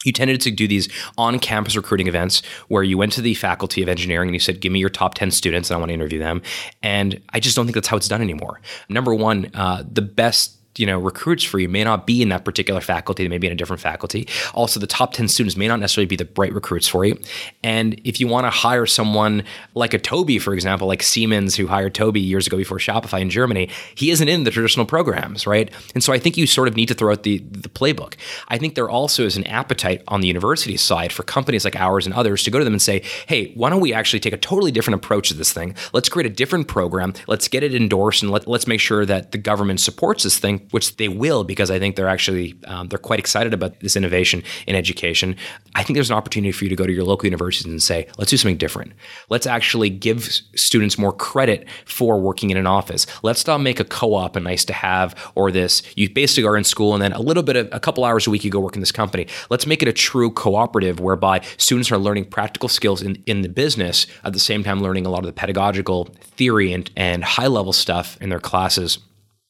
you 0.05 0.11
tended 0.11 0.39
to 0.41 0.51
do 0.51 0.67
these 0.67 0.87
on 1.17 1.39
campus 1.39 1.75
recruiting 1.75 2.07
events 2.07 2.43
where 2.67 2.83
you 2.83 2.97
went 2.97 3.11
to 3.13 3.21
the 3.21 3.33
faculty 3.33 3.81
of 3.81 3.89
engineering 3.89 4.29
and 4.29 4.35
you 4.35 4.39
said, 4.39 4.61
Give 4.61 4.71
me 4.71 4.79
your 4.79 4.89
top 4.89 5.15
10 5.15 5.31
students 5.31 5.69
and 5.69 5.75
I 5.75 5.79
want 5.79 5.89
to 5.89 5.93
interview 5.93 6.19
them. 6.19 6.41
And 6.83 7.21
I 7.29 7.39
just 7.39 7.55
don't 7.55 7.65
think 7.65 7.73
that's 7.73 7.87
how 7.87 7.97
it's 7.97 8.07
done 8.07 8.21
anymore. 8.21 8.61
Number 8.87 9.13
one, 9.13 9.49
uh, 9.53 9.83
the 9.91 10.03
best 10.03 10.59
you 10.77 10.85
know 10.85 10.99
recruits 10.99 11.43
for 11.43 11.59
you 11.59 11.69
may 11.69 11.83
not 11.83 12.05
be 12.05 12.21
in 12.21 12.29
that 12.29 12.45
particular 12.45 12.81
faculty 12.81 13.23
they 13.23 13.29
may 13.29 13.37
be 13.37 13.47
in 13.47 13.53
a 13.53 13.55
different 13.55 13.81
faculty. 13.81 14.27
Also 14.53 14.79
the 14.79 14.87
top 14.87 15.13
10 15.13 15.27
students 15.27 15.55
may 15.55 15.67
not 15.67 15.79
necessarily 15.79 16.07
be 16.07 16.15
the 16.15 16.27
right 16.37 16.53
recruits 16.53 16.87
for 16.87 17.05
you. 17.05 17.17
And 17.63 17.99
if 18.03 18.19
you 18.19 18.27
want 18.27 18.45
to 18.45 18.49
hire 18.49 18.85
someone 18.85 19.43
like 19.73 19.93
a 19.93 19.99
tobi 19.99 20.41
for 20.41 20.53
example 20.53 20.87
like 20.87 21.03
siemens 21.03 21.55
who 21.55 21.67
hired 21.67 21.93
tobi 21.93 22.25
years 22.25 22.47
ago 22.47 22.57
before 22.57 22.77
shopify 22.77 23.21
in 23.21 23.29
germany 23.29 23.69
he 23.95 24.11
isn't 24.11 24.27
in 24.27 24.43
the 24.43 24.51
traditional 24.51 24.85
programs 24.85 25.47
right? 25.47 25.71
And 25.93 26.03
so 26.03 26.13
i 26.13 26.19
think 26.19 26.37
you 26.37 26.47
sort 26.47 26.67
of 26.67 26.75
need 26.75 26.87
to 26.87 26.93
throw 26.93 27.11
out 27.11 27.23
the, 27.23 27.39
the 27.39 27.69
playbook. 27.69 28.15
I 28.47 28.57
think 28.57 28.75
there 28.75 28.89
also 28.89 29.25
is 29.25 29.37
an 29.37 29.45
appetite 29.47 30.03
on 30.07 30.21
the 30.21 30.27
university 30.27 30.77
side 30.77 31.11
for 31.11 31.23
companies 31.23 31.65
like 31.65 31.75
ours 31.75 32.05
and 32.05 32.13
others 32.13 32.43
to 32.43 32.51
go 32.51 32.59
to 32.59 32.65
them 32.65 32.73
and 32.73 32.81
say 32.81 33.01
hey 33.27 33.51
why 33.55 33.69
don't 33.69 33.81
we 33.81 33.93
actually 33.93 34.19
take 34.19 34.33
a 34.33 34.37
totally 34.37 34.71
different 34.71 34.95
approach 34.95 35.29
to 35.29 35.33
this 35.33 35.53
thing? 35.53 35.75
Let's 35.93 36.09
create 36.09 36.25
a 36.25 36.33
different 36.33 36.67
program. 36.67 37.13
Let's 37.27 37.47
get 37.47 37.63
it 37.63 37.73
endorsed 37.73 38.21
and 38.21 38.31
let, 38.31 38.47
let's 38.47 38.67
make 38.67 38.79
sure 38.79 39.05
that 39.05 39.31
the 39.31 39.37
government 39.37 39.79
supports 39.79 40.23
this 40.23 40.37
thing 40.37 40.64
which 40.71 40.97
they 40.97 41.07
will 41.07 41.43
because 41.43 41.71
I 41.71 41.79
think 41.79 41.95
they're 41.95 42.07
actually 42.07 42.55
um, 42.65 42.87
they're 42.87 42.99
quite 42.99 43.19
excited 43.19 43.53
about 43.53 43.79
this 43.79 43.95
innovation 43.95 44.43
in 44.67 44.75
education. 44.75 45.35
I 45.75 45.83
think 45.83 45.95
there's 45.95 46.09
an 46.09 46.17
opportunity 46.17 46.51
for 46.51 46.65
you 46.65 46.69
to 46.69 46.75
go 46.75 46.85
to 46.85 46.93
your 46.93 47.03
local 47.03 47.25
universities 47.25 47.71
and 47.71 47.81
say, 47.81 48.07
let's 48.17 48.31
do 48.31 48.37
something 48.37 48.57
different. 48.57 48.93
Let's 49.29 49.47
actually 49.47 49.89
give 49.89 50.25
students 50.55 50.97
more 50.97 51.11
credit 51.11 51.67
for 51.85 52.19
working 52.19 52.49
in 52.49 52.57
an 52.57 52.67
office. 52.67 53.05
Let's 53.23 53.45
not 53.45 53.59
make 53.59 53.79
a 53.79 53.85
co-op 53.85 54.35
a 54.35 54.39
nice 54.39 54.65
to 54.65 54.73
have 54.73 55.15
or 55.35 55.51
this. 55.51 55.81
You 55.95 56.09
basically 56.09 56.47
are 56.47 56.57
in 56.57 56.63
school 56.63 56.93
and 56.93 57.01
then 57.01 57.11
a 57.11 57.21
little 57.21 57.43
bit 57.43 57.55
of 57.55 57.69
a 57.71 57.79
couple 57.79 58.05
hours 58.05 58.27
a 58.27 58.29
week 58.29 58.43
you 58.43 58.51
go 58.51 58.59
work 58.59 58.75
in 58.75 58.81
this 58.81 58.91
company. 58.91 59.27
Let's 59.49 59.67
make 59.67 59.81
it 59.81 59.87
a 59.87 59.93
true 59.93 60.31
cooperative 60.31 60.99
whereby 60.99 61.41
students 61.57 61.91
are 61.91 61.97
learning 61.97 62.25
practical 62.25 62.69
skills 62.69 63.01
in, 63.01 63.21
in 63.25 63.41
the 63.41 63.49
business 63.49 64.07
at 64.23 64.33
the 64.33 64.39
same 64.39 64.63
time 64.63 64.81
learning 64.81 65.05
a 65.05 65.09
lot 65.09 65.19
of 65.19 65.25
the 65.25 65.33
pedagogical 65.33 66.05
theory 66.21 66.73
and, 66.73 66.89
and 66.95 67.23
high 67.23 67.47
level 67.47 67.73
stuff 67.73 68.17
in 68.21 68.29
their 68.29 68.39
classes. 68.39 68.99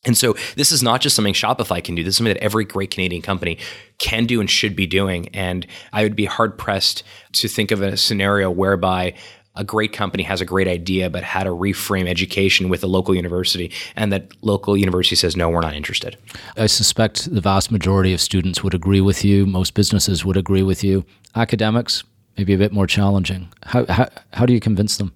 And 0.05 0.17
so 0.17 0.35
this 0.55 0.71
is 0.71 0.83
not 0.83 1.01
just 1.01 1.15
something 1.15 1.33
Shopify 1.33 1.83
can 1.83 1.95
do. 1.95 2.03
This 2.03 2.13
is 2.13 2.17
something 2.17 2.33
that 2.33 2.43
every 2.43 2.65
great 2.65 2.91
Canadian 2.91 3.21
company 3.21 3.57
can 3.97 4.25
do 4.25 4.39
and 4.39 4.49
should 4.49 4.75
be 4.75 4.87
doing. 4.87 5.29
And 5.29 5.65
I 5.93 6.03
would 6.03 6.15
be 6.15 6.25
hard 6.25 6.57
pressed 6.57 7.03
to 7.33 7.47
think 7.47 7.71
of 7.71 7.81
a 7.81 7.97
scenario 7.97 8.49
whereby 8.51 9.15
a 9.55 9.63
great 9.63 9.93
company 9.93 10.23
has 10.23 10.41
a 10.41 10.45
great 10.45 10.67
idea, 10.67 11.09
but 11.09 11.23
how 11.23 11.43
to 11.43 11.49
reframe 11.49 12.09
education 12.09 12.67
with 12.67 12.83
a 12.83 12.87
local 12.87 13.15
university, 13.15 13.71
and 13.95 14.11
that 14.11 14.31
local 14.41 14.75
university 14.75 15.15
says, 15.15 15.37
no, 15.37 15.49
we're 15.49 15.61
not 15.61 15.73
interested. 15.73 16.17
I 16.57 16.65
suspect 16.65 17.33
the 17.33 17.39
vast 17.39 17.71
majority 17.71 18.13
of 18.13 18.19
students 18.19 18.63
would 18.63 18.73
agree 18.73 18.99
with 18.99 19.23
you. 19.23 19.45
Most 19.45 19.73
businesses 19.73 20.25
would 20.25 20.35
agree 20.35 20.63
with 20.63 20.83
you. 20.83 21.05
Academics, 21.35 22.03
maybe 22.37 22.53
a 22.53 22.57
bit 22.57 22.73
more 22.73 22.85
challenging. 22.85 23.47
How, 23.63 23.85
how, 23.85 24.09
how 24.33 24.45
do 24.45 24.53
you 24.53 24.59
convince 24.59 24.97
them? 24.97 25.13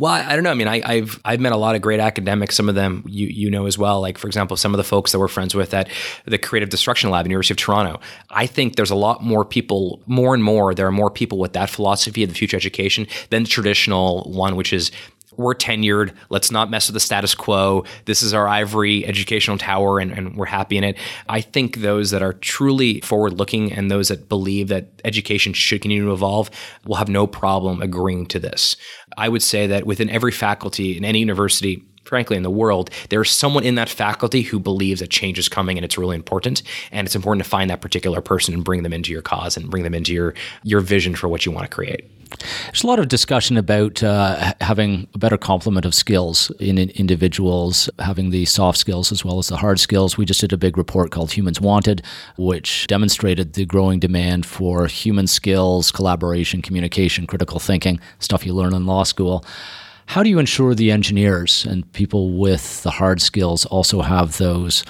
Well, 0.00 0.12
I, 0.12 0.30
I 0.30 0.34
don't 0.34 0.44
know. 0.44 0.50
I 0.50 0.54
mean, 0.54 0.66
I, 0.66 0.96
have 0.96 1.20
I've 1.26 1.40
met 1.40 1.52
a 1.52 1.58
lot 1.58 1.76
of 1.76 1.82
great 1.82 2.00
academics. 2.00 2.56
Some 2.56 2.70
of 2.70 2.74
them 2.74 3.04
you 3.06 3.26
you 3.26 3.50
know 3.50 3.66
as 3.66 3.76
well. 3.76 4.00
Like 4.00 4.16
for 4.16 4.28
example, 4.28 4.56
some 4.56 4.72
of 4.72 4.78
the 4.78 4.84
folks 4.84 5.12
that 5.12 5.18
we're 5.18 5.28
friends 5.28 5.54
with 5.54 5.74
at 5.74 5.90
the 6.24 6.38
Creative 6.38 6.70
Destruction 6.70 7.10
Lab 7.10 7.26
at 7.26 7.30
University 7.30 7.52
of 7.52 7.58
Toronto. 7.58 8.00
I 8.30 8.46
think 8.46 8.76
there's 8.76 8.90
a 8.90 8.96
lot 8.96 9.22
more 9.22 9.44
people, 9.44 10.02
more 10.06 10.32
and 10.32 10.42
more. 10.42 10.74
There 10.74 10.86
are 10.86 10.92
more 10.92 11.10
people 11.10 11.38
with 11.38 11.52
that 11.52 11.68
philosophy 11.68 12.22
of 12.22 12.30
the 12.30 12.34
future 12.34 12.56
education 12.56 13.06
than 13.28 13.42
the 13.42 13.48
traditional 13.50 14.22
one, 14.32 14.56
which 14.56 14.72
is 14.72 14.90
we're 15.36 15.54
tenured. 15.54 16.14
Let's 16.28 16.50
not 16.50 16.70
mess 16.70 16.88
with 16.88 16.94
the 16.94 17.00
status 17.00 17.34
quo. 17.34 17.84
This 18.04 18.22
is 18.22 18.34
our 18.34 18.48
ivory 18.48 19.06
educational 19.06 19.58
tower 19.58 19.98
and, 19.98 20.12
and 20.12 20.36
we're 20.36 20.46
happy 20.46 20.76
in 20.76 20.84
it. 20.84 20.96
I 21.28 21.40
think 21.40 21.78
those 21.78 22.10
that 22.10 22.22
are 22.22 22.34
truly 22.34 23.00
forward 23.00 23.34
looking 23.34 23.72
and 23.72 23.90
those 23.90 24.08
that 24.08 24.28
believe 24.28 24.68
that 24.68 24.88
education 25.04 25.52
should 25.52 25.82
continue 25.82 26.04
to 26.04 26.12
evolve 26.12 26.50
will 26.84 26.96
have 26.96 27.08
no 27.08 27.26
problem 27.26 27.80
agreeing 27.80 28.26
to 28.26 28.38
this. 28.38 28.76
I 29.20 29.28
would 29.28 29.42
say 29.42 29.66
that 29.66 29.84
within 29.84 30.08
every 30.08 30.32
faculty 30.32 30.96
in 30.96 31.04
any 31.04 31.18
university, 31.18 31.84
frankly, 32.10 32.36
in 32.36 32.42
the 32.42 32.50
world, 32.50 32.90
there's 33.08 33.30
someone 33.30 33.62
in 33.62 33.76
that 33.76 33.88
faculty 33.88 34.42
who 34.42 34.58
believes 34.58 34.98
that 34.98 35.10
change 35.10 35.38
is 35.38 35.48
coming 35.48 35.78
and 35.78 35.84
it's 35.84 35.96
really 35.96 36.16
important. 36.16 36.60
And 36.90 37.06
it's 37.06 37.14
important 37.14 37.44
to 37.44 37.48
find 37.48 37.70
that 37.70 37.80
particular 37.80 38.20
person 38.20 38.52
and 38.52 38.64
bring 38.64 38.82
them 38.82 38.92
into 38.92 39.12
your 39.12 39.22
cause 39.22 39.56
and 39.56 39.70
bring 39.70 39.84
them 39.84 39.94
into 39.94 40.12
your, 40.12 40.34
your 40.64 40.80
vision 40.80 41.14
for 41.14 41.28
what 41.28 41.46
you 41.46 41.52
want 41.52 41.70
to 41.70 41.74
create. 41.74 42.10
There's 42.66 42.82
a 42.82 42.86
lot 42.88 42.98
of 42.98 43.06
discussion 43.06 43.56
about 43.56 44.02
uh, 44.02 44.54
having 44.60 45.06
a 45.14 45.18
better 45.18 45.38
complement 45.38 45.86
of 45.86 45.94
skills 45.94 46.50
in, 46.58 46.78
in, 46.78 46.90
individuals, 46.90 47.88
having 48.00 48.30
the 48.30 48.44
soft 48.44 48.78
skills 48.78 49.12
as 49.12 49.24
well 49.24 49.38
as 49.38 49.46
the 49.46 49.56
hard 49.56 49.78
skills. 49.78 50.18
We 50.18 50.24
just 50.24 50.40
did 50.40 50.52
a 50.52 50.56
big 50.56 50.76
report 50.76 51.12
called 51.12 51.30
Humans 51.30 51.60
Wanted, 51.60 52.02
which 52.36 52.88
demonstrated 52.88 53.52
the 53.52 53.66
growing 53.66 54.00
demand 54.00 54.46
for 54.46 54.86
human 54.88 55.28
skills, 55.28 55.92
collaboration, 55.92 56.60
communication, 56.60 57.26
critical 57.28 57.60
thinking, 57.60 58.00
stuff 58.18 58.44
you 58.44 58.52
learn 58.52 58.74
in 58.74 58.84
law 58.84 59.04
school. 59.04 59.44
How 60.10 60.24
do 60.24 60.28
you 60.28 60.40
ensure 60.40 60.74
the 60.74 60.90
engineers 60.90 61.64
and 61.64 61.90
people 61.92 62.36
with 62.36 62.82
the 62.82 62.90
hard 62.90 63.22
skills 63.22 63.64
also 63.66 64.00
have 64.00 64.38
those 64.38 64.84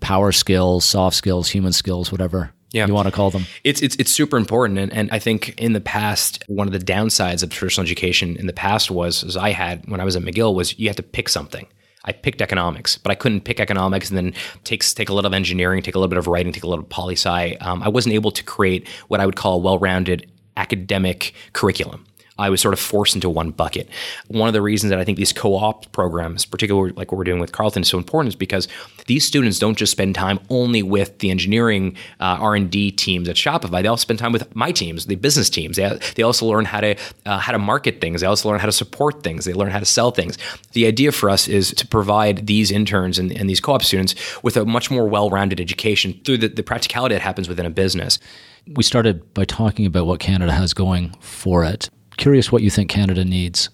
power 0.00 0.32
skills, 0.32 0.84
soft 0.84 1.16
skills, 1.16 1.48
human 1.48 1.72
skills, 1.72 2.12
whatever 2.12 2.52
yeah. 2.72 2.86
you 2.86 2.92
want 2.92 3.08
to 3.08 3.10
call 3.10 3.30
them. 3.30 3.46
It's 3.64 3.80
it's 3.80 3.96
it's 3.96 4.10
super 4.10 4.36
important, 4.36 4.78
and, 4.78 4.92
and 4.92 5.10
I 5.10 5.18
think 5.18 5.58
in 5.58 5.72
the 5.72 5.80
past, 5.80 6.44
one 6.48 6.66
of 6.66 6.74
the 6.74 6.78
downsides 6.78 7.42
of 7.42 7.48
traditional 7.48 7.86
education 7.86 8.36
in 8.36 8.46
the 8.46 8.52
past 8.52 8.90
was, 8.90 9.24
as 9.24 9.34
I 9.34 9.52
had 9.52 9.88
when 9.88 9.98
I 9.98 10.04
was 10.04 10.14
at 10.14 10.22
McGill, 10.22 10.54
was 10.54 10.78
you 10.78 10.90
had 10.90 10.98
to 10.98 11.02
pick 11.02 11.30
something. 11.30 11.66
I 12.04 12.12
picked 12.12 12.42
economics, 12.42 12.98
but 12.98 13.10
I 13.10 13.14
couldn't 13.14 13.44
pick 13.44 13.60
economics 13.60 14.10
and 14.10 14.18
then 14.18 14.34
take 14.64 14.84
take 14.84 15.08
a 15.08 15.14
little 15.14 15.26
of 15.26 15.32
engineering, 15.32 15.80
take 15.80 15.94
a 15.94 15.98
little 15.98 16.10
bit 16.10 16.18
of 16.18 16.26
writing, 16.26 16.52
take 16.52 16.64
a 16.64 16.68
little 16.68 16.84
poli 16.84 17.14
sci. 17.14 17.56
Um, 17.62 17.82
I 17.82 17.88
wasn't 17.88 18.14
able 18.14 18.30
to 18.30 18.44
create 18.44 18.86
what 19.08 19.20
I 19.20 19.24
would 19.24 19.36
call 19.36 19.54
a 19.54 19.62
well-rounded 19.62 20.30
academic 20.58 21.32
curriculum. 21.54 22.04
I 22.38 22.50
was 22.50 22.60
sort 22.60 22.74
of 22.74 22.80
forced 22.80 23.14
into 23.14 23.30
one 23.30 23.50
bucket. 23.50 23.88
One 24.28 24.48
of 24.48 24.52
the 24.52 24.60
reasons 24.60 24.90
that 24.90 24.98
I 24.98 25.04
think 25.04 25.16
these 25.16 25.32
co-op 25.32 25.90
programs, 25.92 26.44
particularly 26.44 26.92
like 26.92 27.10
what 27.10 27.18
we're 27.18 27.24
doing 27.24 27.40
with 27.40 27.52
Carleton, 27.52 27.82
is 27.82 27.88
so 27.88 27.98
important 27.98 28.28
is 28.28 28.36
because 28.36 28.68
these 29.06 29.26
students 29.26 29.58
don't 29.58 29.76
just 29.76 29.92
spend 29.92 30.14
time 30.14 30.38
only 30.50 30.82
with 30.82 31.18
the 31.20 31.30
engineering 31.30 31.96
uh, 32.20 32.38
R&D 32.40 32.92
teams 32.92 33.28
at 33.28 33.36
Shopify. 33.36 33.82
They 33.82 33.88
also 33.88 34.02
spend 34.02 34.18
time 34.18 34.32
with 34.32 34.54
my 34.54 34.70
teams, 34.70 35.06
the 35.06 35.14
business 35.14 35.48
teams. 35.48 35.76
They, 35.76 35.98
they 36.14 36.22
also 36.22 36.46
learn 36.46 36.66
how 36.66 36.80
to 36.80 36.96
uh, 37.24 37.38
how 37.38 37.52
to 37.52 37.58
market 37.58 38.00
things. 38.00 38.20
They 38.20 38.26
also 38.26 38.48
learn 38.48 38.60
how 38.60 38.66
to 38.66 38.72
support 38.72 39.22
things. 39.22 39.44
They 39.44 39.54
learn 39.54 39.70
how 39.70 39.78
to 39.78 39.86
sell 39.86 40.10
things. 40.10 40.36
The 40.72 40.86
idea 40.86 41.12
for 41.12 41.30
us 41.30 41.48
is 41.48 41.72
to 41.74 41.86
provide 41.86 42.46
these 42.46 42.70
interns 42.70 43.18
and, 43.18 43.32
and 43.32 43.48
these 43.48 43.60
co-op 43.60 43.82
students 43.82 44.14
with 44.42 44.56
a 44.56 44.64
much 44.64 44.90
more 44.90 45.08
well-rounded 45.08 45.60
education 45.60 46.20
through 46.24 46.38
the, 46.38 46.48
the 46.48 46.62
practicality 46.62 47.14
that 47.14 47.22
happens 47.22 47.48
within 47.48 47.66
a 47.66 47.70
business. 47.70 48.18
We 48.66 48.82
started 48.82 49.32
by 49.32 49.44
talking 49.44 49.86
about 49.86 50.06
what 50.06 50.18
Canada 50.20 50.52
has 50.52 50.74
going 50.74 51.14
for 51.20 51.64
it 51.64 51.88
curious 52.16 52.50
what 52.50 52.62
you 52.62 52.70
think 52.70 52.90
Canada 52.90 53.24
needs. 53.24 53.68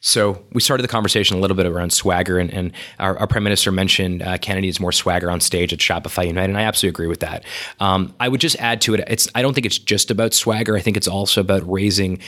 So 0.00 0.42
we 0.52 0.62
started 0.62 0.82
the 0.82 0.88
conversation 0.88 1.36
a 1.36 1.40
little 1.40 1.56
bit 1.56 1.66
around 1.66 1.92
swagger, 1.92 2.38
and, 2.38 2.52
and 2.52 2.72
our, 2.98 3.18
our, 3.18 3.26
prime 3.26 3.44
minister 3.44 3.70
mentioned 3.70 4.22
uh, 4.22 4.38
Canada 4.38 4.62
needs 4.62 4.80
more 4.80 4.92
swagger 4.92 5.30
on 5.30 5.40
stage 5.40 5.74
at 5.74 5.78
Shopify 5.78 6.26
Unite, 6.26 6.48
and 6.48 6.56
I 6.56 6.62
absolutely 6.62 6.94
agree 6.94 7.06
with 7.06 7.20
that. 7.20 7.44
Um, 7.80 8.14
I 8.18 8.28
would 8.28 8.40
just 8.40 8.56
add 8.56 8.80
to 8.82 8.94
it. 8.94 9.04
It's 9.08 9.28
I 9.34 9.42
don't 9.42 9.52
think 9.52 9.66
it's 9.66 9.78
just 9.78 10.10
about 10.10 10.32
swagger. 10.32 10.74
I 10.74 10.80
think 10.80 10.96
it's 10.96 11.08
also 11.08 11.42
about 11.42 11.70
raising. 11.70 12.18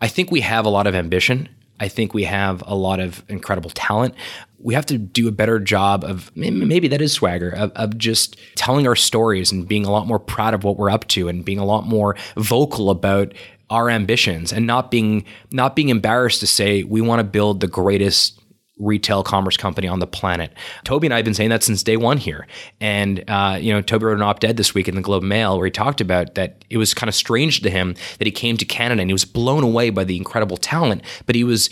I 0.00 0.08
think 0.08 0.30
we 0.30 0.40
have 0.40 0.64
a 0.64 0.70
lot 0.70 0.86
of 0.86 0.94
ambition. 0.94 1.48
I 1.78 1.88
think 1.88 2.14
we 2.14 2.24
have 2.24 2.62
a 2.66 2.74
lot 2.74 3.00
of 3.00 3.22
incredible 3.28 3.70
talent. 3.70 4.14
We 4.58 4.74
have 4.74 4.86
to 4.86 4.96
do 4.96 5.28
a 5.28 5.32
better 5.32 5.58
job 5.58 6.04
of 6.04 6.34
maybe 6.34 6.88
that 6.88 7.02
is 7.02 7.12
swagger 7.12 7.50
of, 7.50 7.70
of, 7.72 7.98
just 7.98 8.38
telling 8.54 8.86
our 8.86 8.96
stories 8.96 9.52
and 9.52 9.68
being 9.68 9.84
a 9.84 9.90
lot 9.90 10.06
more 10.06 10.18
proud 10.18 10.54
of 10.54 10.64
what 10.64 10.78
we're 10.78 10.88
up 10.88 11.06
to 11.08 11.28
and 11.28 11.44
being 11.44 11.58
a 11.58 11.64
lot 11.64 11.84
more 11.84 12.16
vocal 12.36 12.88
about 12.88 13.34
our 13.70 13.90
ambitions 13.90 14.52
and 14.52 14.66
not 14.66 14.90
being 14.90 15.24
not 15.50 15.74
being 15.74 15.88
embarrassed 15.88 16.40
to 16.40 16.46
say 16.46 16.82
we 16.82 17.00
want 17.00 17.20
to 17.20 17.24
build 17.24 17.60
the 17.60 17.66
greatest 17.66 18.40
retail 18.78 19.22
commerce 19.22 19.56
company 19.56 19.86
on 19.86 20.00
the 20.00 20.06
planet. 20.06 20.52
Tobi 20.84 21.04
and 21.04 21.14
I 21.14 21.16
have 21.16 21.24
been 21.24 21.34
saying 21.34 21.50
that 21.50 21.62
since 21.62 21.82
day 21.82 21.96
one 21.96 22.18
here. 22.18 22.46
And, 22.80 23.22
uh, 23.28 23.56
you 23.60 23.72
know, 23.72 23.80
Tobi 23.80 24.02
wrote 24.02 24.16
an 24.16 24.22
op 24.22 24.42
ed 24.42 24.56
this 24.56 24.74
week 24.74 24.88
in 24.88 24.96
the 24.96 25.00
Globe 25.00 25.22
Mail 25.22 25.56
where 25.56 25.66
he 25.66 25.70
talked 25.70 26.00
about 26.00 26.34
that 26.34 26.64
it 26.70 26.76
was 26.76 26.92
kind 26.92 27.08
of 27.08 27.14
strange 27.14 27.60
to 27.60 27.70
him 27.70 27.94
that 28.18 28.26
he 28.26 28.32
came 28.32 28.56
to 28.56 28.64
Canada 28.64 29.00
and 29.00 29.08
he 29.08 29.14
was 29.14 29.24
blown 29.24 29.62
away 29.62 29.90
by 29.90 30.02
the 30.02 30.16
incredible 30.16 30.56
talent, 30.56 31.02
but 31.26 31.36
he 31.36 31.44
was 31.44 31.70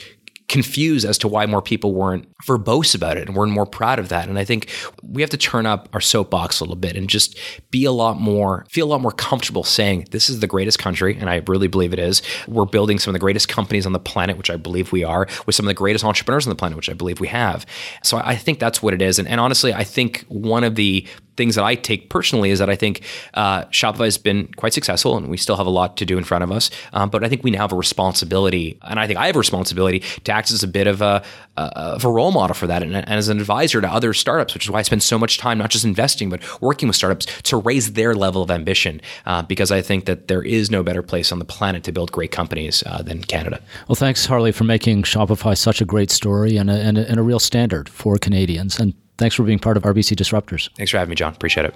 confused 0.53 1.07
as 1.07 1.17
to 1.17 1.27
why 1.27 1.47
more 1.47 1.62
people 1.62 1.95
weren't 1.95 2.29
verbose 2.47 2.95
about 2.95 3.17
it 3.17 3.27
and 3.27 3.35
weren't 3.35 3.51
more 3.51 3.65
proud 3.65 3.99
of 3.99 4.11
that. 4.11 4.29
And 4.29 4.38
I 4.38 4.45
think 4.45 4.69
we 5.03 5.23
have 5.23 5.31
to 5.31 5.38
turn 5.38 5.65
up 5.65 5.88
our 5.95 6.01
soapbox 6.01 6.61
a 6.61 6.65
little 6.65 6.77
bit 6.77 6.95
and 6.95 7.09
just 7.09 7.38
be 7.71 7.87
a 7.87 7.91
lot 7.91 8.21
more, 8.21 8.67
feel 8.69 8.87
a 8.87 8.91
lot 8.91 9.01
more 9.01 9.12
comfortable 9.12 9.65
saying 9.65 10.09
this 10.11 10.29
is 10.29 10.41
the 10.41 10.47
greatest 10.47 10.79
country, 10.79 11.17
and 11.19 11.31
I 11.31 11.43
really 11.47 11.69
believe 11.69 11.95
it 11.95 11.99
is. 11.99 12.21
We're 12.47 12.67
building 12.67 12.99
some 12.99 13.11
of 13.11 13.15
the 13.15 13.19
greatest 13.19 13.49
companies 13.49 13.87
on 13.87 13.93
the 13.93 13.99
planet, 13.99 14.37
which 14.37 14.51
I 14.51 14.57
believe 14.57 14.93
we 14.93 15.03
are, 15.03 15.27
with 15.47 15.55
some 15.55 15.65
of 15.65 15.69
the 15.69 15.75
greatest 15.75 16.05
entrepreneurs 16.05 16.47
on 16.47 16.51
the 16.51 16.57
planet, 16.57 16.77
which 16.77 16.91
I 16.91 16.95
believe 16.95 17.19
we 17.19 17.29
have. 17.29 17.65
So 18.03 18.19
I 18.19 18.37
think 18.37 18.59
that's 18.59 18.83
what 18.83 18.93
it 18.93 19.01
is. 19.01 19.19
And, 19.19 19.27
and 19.27 19.41
honestly, 19.41 19.73
I 19.73 19.85
think 19.85 20.27
one 20.29 20.65
of 20.65 20.75
the 20.75 21.07
things 21.37 21.55
that 21.55 21.64
I 21.64 21.75
take 21.75 22.11
personally 22.11 22.51
is 22.51 22.59
that 22.59 22.68
I 22.68 22.77
think 22.77 23.03
uh, 23.35 23.64
Shopify 23.66 24.05
has 24.05 24.18
been 24.18 24.49
quite 24.55 24.73
successful, 24.73 25.16
and 25.16 25.29
we 25.29 25.37
still 25.37 25.57
have 25.57 25.66
a 25.66 25.71
lot 25.71 25.97
to 25.99 26.05
do 26.05 26.18
in 26.18 26.25
front 26.25 26.45
of 26.45 26.53
us. 26.53 26.71
Um, 26.92 27.11
but 27.11 27.25
I 27.25 27.29
think 27.29 27.42
we 27.42 27.51
now 27.51 27.61
have 27.61 27.73
a 27.73 27.77
responsibility, 27.77 28.79
and 28.83 29.01
I 29.01 29.07
think 29.07 29.18
I 29.18 29.27
have 29.27 29.37
a 29.37 29.38
responsibility 29.38 30.01
to 30.25 30.33
act 30.33 30.51
as 30.51 30.62
a 30.62 30.68
bit 30.68 30.87
of 30.87 31.01
a, 31.01 31.23
of 31.57 32.05
a 32.05 32.11
role 32.11 32.33
model 32.33 32.55
for 32.55 32.66
that, 32.66 32.83
and, 32.83 32.95
and, 32.95 33.09
as 33.09 33.29
an 33.29 33.40
advisor 33.40 33.81
to 33.81 33.88
other 33.88 34.12
startups, 34.14 34.55
which 34.55 34.66
is 34.66 34.71
why 34.71 34.81
I 34.81 34.83
spend 34.83 35.03
so 35.03 35.18
much 35.18 35.38
time 35.38 35.59
not 35.59 35.71
just 35.71 35.85
investing 35.85 36.31
but 36.31 36.42
working 36.61 36.88
with 36.88 36.97
startups 36.97 37.27
to 37.42 37.57
raise 37.57 37.92
their 37.92 38.14
level 38.14 38.42
of 38.42 38.51
ambition, 38.51 39.01
uh, 39.27 39.42
because 39.42 39.71
I 39.71 39.83
think 39.83 40.07
that 40.07 40.29
there 40.29 40.42
is 40.42 40.71
no 40.71 40.83
better 40.83 41.03
place 41.03 41.33
on 41.33 41.38
the 41.38 41.45
planet 41.45 41.85
to 41.85 41.92
build 41.92 42.12
great 42.12 42.31
companies 42.31 42.83
uh, 42.87 43.03
than 43.03 43.23
Canada. 43.23 43.61
Well, 43.88 43.97
thanks, 43.97 44.27
Harley, 44.27 44.53
for 44.53 44.64
making 44.64 45.03
Shopify 45.03 45.57
such 45.57 45.81
a 45.81 45.85
great 45.85 46.11
story 46.11 46.57
and 46.57 46.71
a, 46.71 46.75
and 46.75 46.99
a, 46.99 47.09
and 47.09 47.18
a 47.18 47.23
real 47.23 47.40
standard 47.40 47.88
for 47.88 48.18
Canadians, 48.18 48.79
and 48.79 48.95
Thanks 49.18 49.35
for 49.35 49.42
being 49.44 49.59
part 49.59 49.77
of 49.77 49.83
RBC 49.85 50.16
Disruptors. 50.16 50.70
Thanks 50.77 50.90
for 50.90 50.98
having 50.98 51.11
me, 51.11 51.16
John. 51.16 51.35
Appreciate 51.35 51.66
it. 51.66 51.75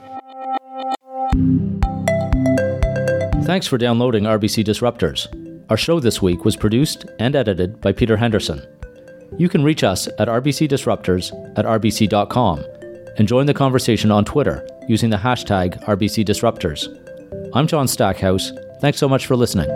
Thanks 3.44 3.66
for 3.66 3.78
downloading 3.78 4.24
RBC 4.24 4.64
Disruptors. 4.64 5.28
Our 5.70 5.76
show 5.76 6.00
this 6.00 6.22
week 6.22 6.44
was 6.44 6.56
produced 6.56 7.06
and 7.18 7.36
edited 7.36 7.80
by 7.80 7.92
Peter 7.92 8.16
Henderson. 8.16 8.60
You 9.38 9.48
can 9.48 9.62
reach 9.62 9.84
us 9.84 10.08
at 10.18 10.28
rbcdisruptors 10.28 11.32
at 11.58 11.64
rbc.com 11.64 12.64
and 13.18 13.28
join 13.28 13.46
the 13.46 13.54
conversation 13.54 14.10
on 14.10 14.24
Twitter 14.24 14.66
using 14.88 15.10
the 15.10 15.16
hashtag 15.16 15.82
RBCDisruptors. 15.84 16.88
I'm 17.54 17.66
John 17.66 17.88
Stackhouse. 17.88 18.52
Thanks 18.80 18.98
so 18.98 19.08
much 19.08 19.26
for 19.26 19.36
listening. 19.36 19.68